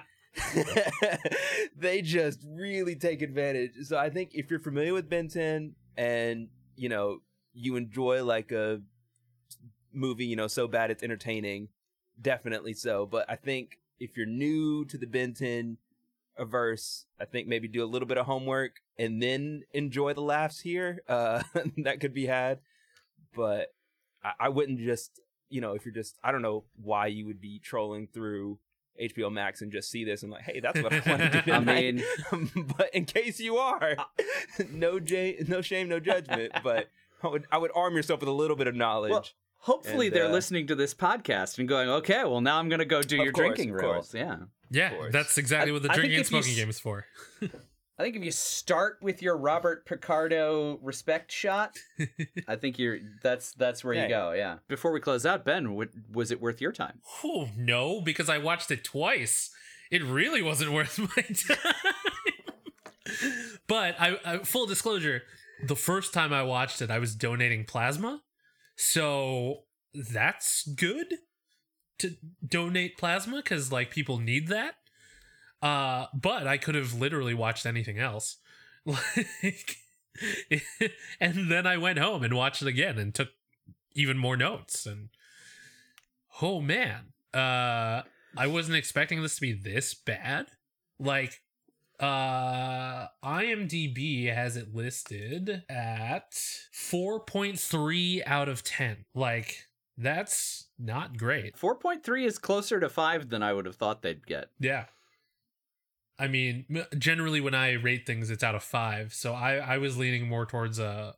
they 1.77 2.01
just 2.01 2.39
really 2.47 2.95
take 2.95 3.21
advantage. 3.21 3.71
So 3.83 3.97
I 3.97 4.09
think 4.09 4.31
if 4.33 4.49
you're 4.49 4.59
familiar 4.59 4.93
with 4.93 5.09
Ben 5.09 5.27
10 5.27 5.75
and 5.95 6.49
you 6.75 6.89
know 6.89 7.19
you 7.53 7.75
enjoy 7.75 8.23
like 8.23 8.51
a 8.51 8.81
movie, 9.93 10.25
you 10.25 10.35
know, 10.35 10.47
so 10.47 10.67
bad 10.67 10.91
it's 10.91 11.03
entertaining, 11.03 11.69
definitely 12.21 12.73
so. 12.73 13.05
But 13.05 13.29
I 13.29 13.35
think 13.35 13.79
if 13.99 14.15
you're 14.15 14.27
new 14.27 14.85
to 14.85 14.97
the 14.97 15.07
Ben 15.07 15.33
10 15.33 15.77
averse, 16.37 17.05
I 17.19 17.25
think 17.25 17.47
maybe 17.47 17.67
do 17.67 17.83
a 17.83 17.85
little 17.85 18.07
bit 18.07 18.17
of 18.17 18.25
homework 18.25 18.81
and 18.97 19.21
then 19.21 19.63
enjoy 19.73 20.13
the 20.13 20.21
laughs 20.21 20.59
here. 20.59 21.01
Uh, 21.07 21.43
that 21.77 21.99
could 21.99 22.13
be 22.13 22.25
had, 22.25 22.59
but 23.35 23.73
I, 24.23 24.31
I 24.41 24.49
wouldn't 24.49 24.79
just 24.79 25.19
you 25.49 25.61
know 25.61 25.73
if 25.73 25.85
you're 25.85 25.93
just 25.93 26.17
I 26.23 26.31
don't 26.31 26.41
know 26.41 26.65
why 26.81 27.07
you 27.07 27.25
would 27.25 27.41
be 27.41 27.59
trolling 27.59 28.07
through 28.13 28.59
HBO 29.01 29.31
Max 29.31 29.61
and 29.61 29.71
just 29.71 29.89
see 29.91 30.03
this 30.03 30.23
and 30.23 30.31
like, 30.31 30.43
hey, 30.43 30.59
that's 30.59 30.81
what 30.81 30.91
I 30.91 31.01
want 31.09 31.31
to 31.31 31.41
do. 31.45 31.51
I 31.53 31.59
mean, 31.59 32.03
but 32.77 32.93
in 32.93 33.05
case 33.05 33.39
you 33.39 33.57
are, 33.57 33.95
no 34.71 34.99
j- 34.99 35.37
no 35.47 35.61
shame, 35.61 35.87
no 35.87 35.99
judgment. 35.99 36.51
But 36.63 36.89
I 37.23 37.27
would 37.27 37.45
I 37.51 37.57
would 37.57 37.71
arm 37.75 37.95
yourself 37.95 38.19
with 38.21 38.29
a 38.29 38.33
little 38.33 38.55
bit 38.55 38.67
of 38.67 38.75
knowledge. 38.75 39.11
well, 39.11 39.25
hopefully 39.59 40.07
And, 40.07 40.15
they're 40.15 40.27
uh, 40.27 40.31
listening 40.31 40.67
to 40.67 40.75
this 40.75 40.93
podcast 40.93 41.59
and 41.59 41.67
going, 41.67 41.89
okay, 41.89 42.23
well 42.23 42.41
now 42.41 42.57
I'm 42.57 42.69
gonna 42.69 42.85
go 42.85 43.01
do 43.01 43.17
your 43.17 43.31
course, 43.31 43.55
drinking 43.55 43.73
rules. 43.73 44.13
Yeah. 44.13 44.37
Yeah, 44.69 44.89
course. 44.89 45.13
that's 45.13 45.37
exactly 45.37 45.71
I- 45.71 45.73
what 45.73 45.83
the 45.83 45.89
drinking 45.89 46.15
and 46.17 46.21
if 46.21 46.31
you 46.31 46.41
smoking 46.41 46.55
game 46.55 46.69
is 46.69 46.79
for. 46.79 47.05
I 47.99 48.03
think 48.03 48.15
if 48.15 48.23
you 48.23 48.31
start 48.31 48.99
with 49.01 49.23
your 49.23 49.35
Robert 49.37 49.87
Picardo 49.87 50.77
respect 50.83 51.31
shot, 51.31 51.75
I 52.47 52.55
think 52.55 52.77
you're 52.77 52.99
that's 53.23 53.53
that's 53.53 53.83
where 53.83 53.95
you 53.95 54.07
go. 54.07 54.33
Yeah. 54.33 54.57
Before 54.67 54.91
we 54.91 54.99
close 54.99 55.25
out, 55.25 55.43
Ben, 55.43 55.63
w- 55.63 55.89
was 56.13 56.29
it 56.29 56.39
worth 56.39 56.61
your 56.61 56.71
time? 56.71 57.01
Oh, 57.23 57.49
no, 57.57 57.99
because 58.01 58.29
I 58.29 58.37
watched 58.37 58.69
it 58.69 58.83
twice. 58.83 59.49
It 59.89 60.03
really 60.03 60.43
wasn't 60.43 60.73
worth 60.73 60.99
my 61.17 61.23
time. 61.23 61.93
but 63.67 63.95
I, 63.99 64.17
I 64.25 64.37
full 64.39 64.65
disclosure, 64.67 65.23
the 65.65 65.75
first 65.75 66.13
time 66.13 66.33
I 66.33 66.43
watched 66.43 66.81
it, 66.81 66.91
I 66.91 66.99
was 66.99 67.15
donating 67.15 67.65
plasma. 67.65 68.21
So 68.75 69.63
that's 70.13 70.67
good 70.67 71.15
to 71.99 72.15
donate 72.45 72.97
plasma 72.97 73.41
cuz 73.41 73.71
like 73.71 73.91
people 73.91 74.19
need 74.19 74.47
that. 74.47 74.75
Uh 75.61 76.07
but 76.13 76.47
I 76.47 76.57
could 76.57 76.75
have 76.75 76.93
literally 76.93 77.33
watched 77.33 77.65
anything 77.65 77.99
else. 77.99 78.37
Like 79.43 79.77
and 81.19 81.51
then 81.51 81.67
I 81.67 81.77
went 81.77 81.99
home 81.99 82.23
and 82.23 82.33
watched 82.33 82.61
it 82.61 82.67
again 82.67 82.97
and 82.97 83.13
took 83.13 83.29
even 83.97 84.17
more 84.17 84.37
notes 84.37 84.85
and 84.85 85.09
oh 86.41 86.61
man 86.61 87.13
uh 87.33 88.03
i 88.37 88.45
wasn't 88.47 88.77
expecting 88.77 89.21
this 89.21 89.35
to 89.35 89.41
be 89.41 89.53
this 89.53 89.93
bad 89.95 90.47
like 90.99 91.41
uh 91.99 93.07
imdb 93.23 94.33
has 94.33 94.55
it 94.55 94.73
listed 94.73 95.63
at 95.67 96.31
4.3 96.31 98.21
out 98.27 98.47
of 98.47 98.63
10 98.63 99.05
like 99.15 99.65
that's 99.97 100.66
not 100.79 101.17
great 101.17 101.57
Four 101.57 101.75
point 101.75 102.03
three 102.03 102.25
is 102.25 102.37
closer 102.37 102.79
to 102.79 102.89
five 102.89 103.29
than 103.29 103.41
I 103.43 103.53
would 103.53 103.65
have 103.65 103.75
thought 103.75 104.01
they'd 104.01 104.25
get. 104.25 104.49
yeah 104.59 104.85
i 106.19 106.27
mean 106.27 106.65
generally 106.97 107.39
when 107.39 107.53
i 107.53 107.73
rate 107.73 108.05
things 108.07 108.29
it's 108.31 108.43
out 108.43 108.55
of 108.55 108.63
5 108.63 109.13
so 109.13 109.33
i 109.33 109.55
i 109.57 109.77
was 109.77 109.97
leaning 109.97 110.27
more 110.27 110.45
towards 110.47 110.79
a 110.79 111.13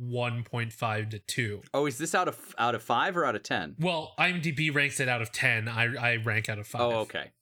1.5 0.00 1.10
to 1.10 1.18
2 1.18 1.62
Oh, 1.74 1.86
is 1.86 1.98
this 1.98 2.14
out 2.14 2.28
of 2.28 2.54
out 2.58 2.74
of 2.74 2.82
five 2.82 3.16
or 3.16 3.24
out 3.24 3.34
of 3.34 3.42
ten? 3.42 3.74
well 3.80 4.14
imdb 4.18 4.72
ranks 4.74 5.00
it 5.00 5.08
out 5.08 5.20
of 5.22 5.32
10 5.32 5.68
i 5.68 5.84
i 6.12 6.16
rank 6.16 6.48
out 6.48 6.58
of 6.58 6.66
5 6.66 6.80
Oh, 6.80 6.90
okay. 7.00 7.32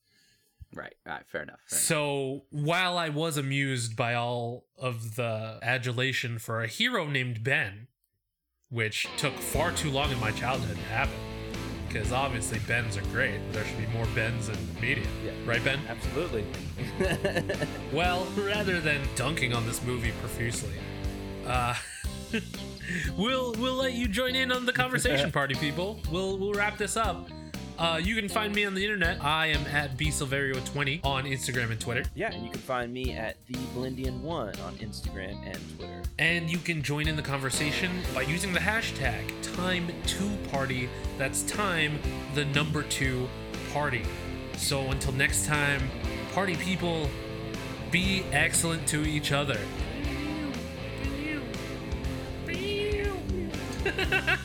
Right. 0.75 0.95
All 1.07 1.13
right. 1.13 1.23
Fair 1.29 1.43
enough. 1.43 1.61
Fair 1.69 1.77
enough. 1.79 1.83
So 1.85 2.43
while 2.51 2.99
I 2.99 3.09
was 3.09 3.37
amused 3.37 3.95
by 3.95 4.15
all 4.15 4.65
of 4.77 5.15
the 5.15 5.61
adulation 5.63 6.39
for 6.41 6.63
a 6.63 6.67
hero 6.67 7.07
named 7.07 7.45
Ben, 7.45 7.87
which 8.71 9.07
took 9.17 9.35
far 9.35 9.71
too 9.71 9.91
long 9.91 10.11
in 10.11 10.19
my 10.19 10.33
childhood 10.33 10.75
to 10.77 10.83
happen, 10.83 11.15
because 11.95 12.13
obviously 12.13 12.59
Bens 12.67 12.97
are 12.97 13.03
great. 13.13 13.41
There 13.53 13.65
should 13.65 13.79
be 13.79 13.87
more 13.87 14.05
Bens 14.17 14.49
in 14.49 14.57
media, 14.81 15.07
Yeah. 15.25 15.31
right, 15.47 15.63
Ben? 15.63 15.81
Absolutely. 15.89 16.45
Well, 17.93 18.27
rather 18.37 18.81
than 18.81 19.01
dunking 19.15 19.55
on 19.55 19.65
this 19.67 19.81
movie 19.85 20.11
profusely, 20.21 20.75
uh, 21.47 21.75
we'll 23.17 23.53
we'll 23.55 23.75
let 23.77 23.93
you 23.93 24.09
join 24.09 24.35
in 24.35 24.51
on 24.51 24.67
the 24.67 24.73
conversation, 24.73 25.31
party 25.41 25.55
people. 25.55 26.01
We'll 26.11 26.37
we'll 26.37 26.53
wrap 26.55 26.77
this 26.77 26.97
up. 26.97 27.29
Uh, 27.79 28.01
you 28.03 28.15
can 28.15 28.29
find 28.29 28.55
me 28.55 28.65
on 28.65 28.75
the 28.75 28.83
internet. 28.85 29.23
I 29.23 29.49
am 29.49 29.67
at 29.67 29.97
bsilverio20 29.97 31.05
on 31.05 31.25
Instagram 31.25 31.71
and 31.71 31.81
Twitter. 31.81 32.05
yeah, 32.15 32.33
and 32.33 32.45
you 32.45 32.51
can 32.51 32.61
find 32.61 32.93
me 32.93 33.13
at 33.13 33.37
the 33.47 33.55
Blendian 33.75 34.21
One 34.21 34.55
on 34.61 34.75
Instagram 34.77 35.37
and 35.45 35.59
Twitter. 35.77 36.03
And 36.19 36.49
you 36.49 36.59
can 36.59 36.83
join 36.83 37.09
in 37.09 37.17
the 37.17 37.23
conversation 37.23 37.91
by 38.15 38.23
using 38.23 38.53
the 38.53 38.61
hashtag 38.61 39.29
time2party. 39.43 40.89
That's 41.19 41.43
time, 41.43 41.99
the 42.35 42.45
number 42.47 42.85
two 42.85 43.29
party. 43.73 44.05
So 44.57 44.91
until 44.93 45.13
next 45.13 45.47
time, 45.47 45.83
party 46.33 46.55
people, 46.55 47.09
be 47.91 48.23
excellent 48.31 48.87
to 48.89 49.05
each 49.05 49.33
other. 49.33 49.59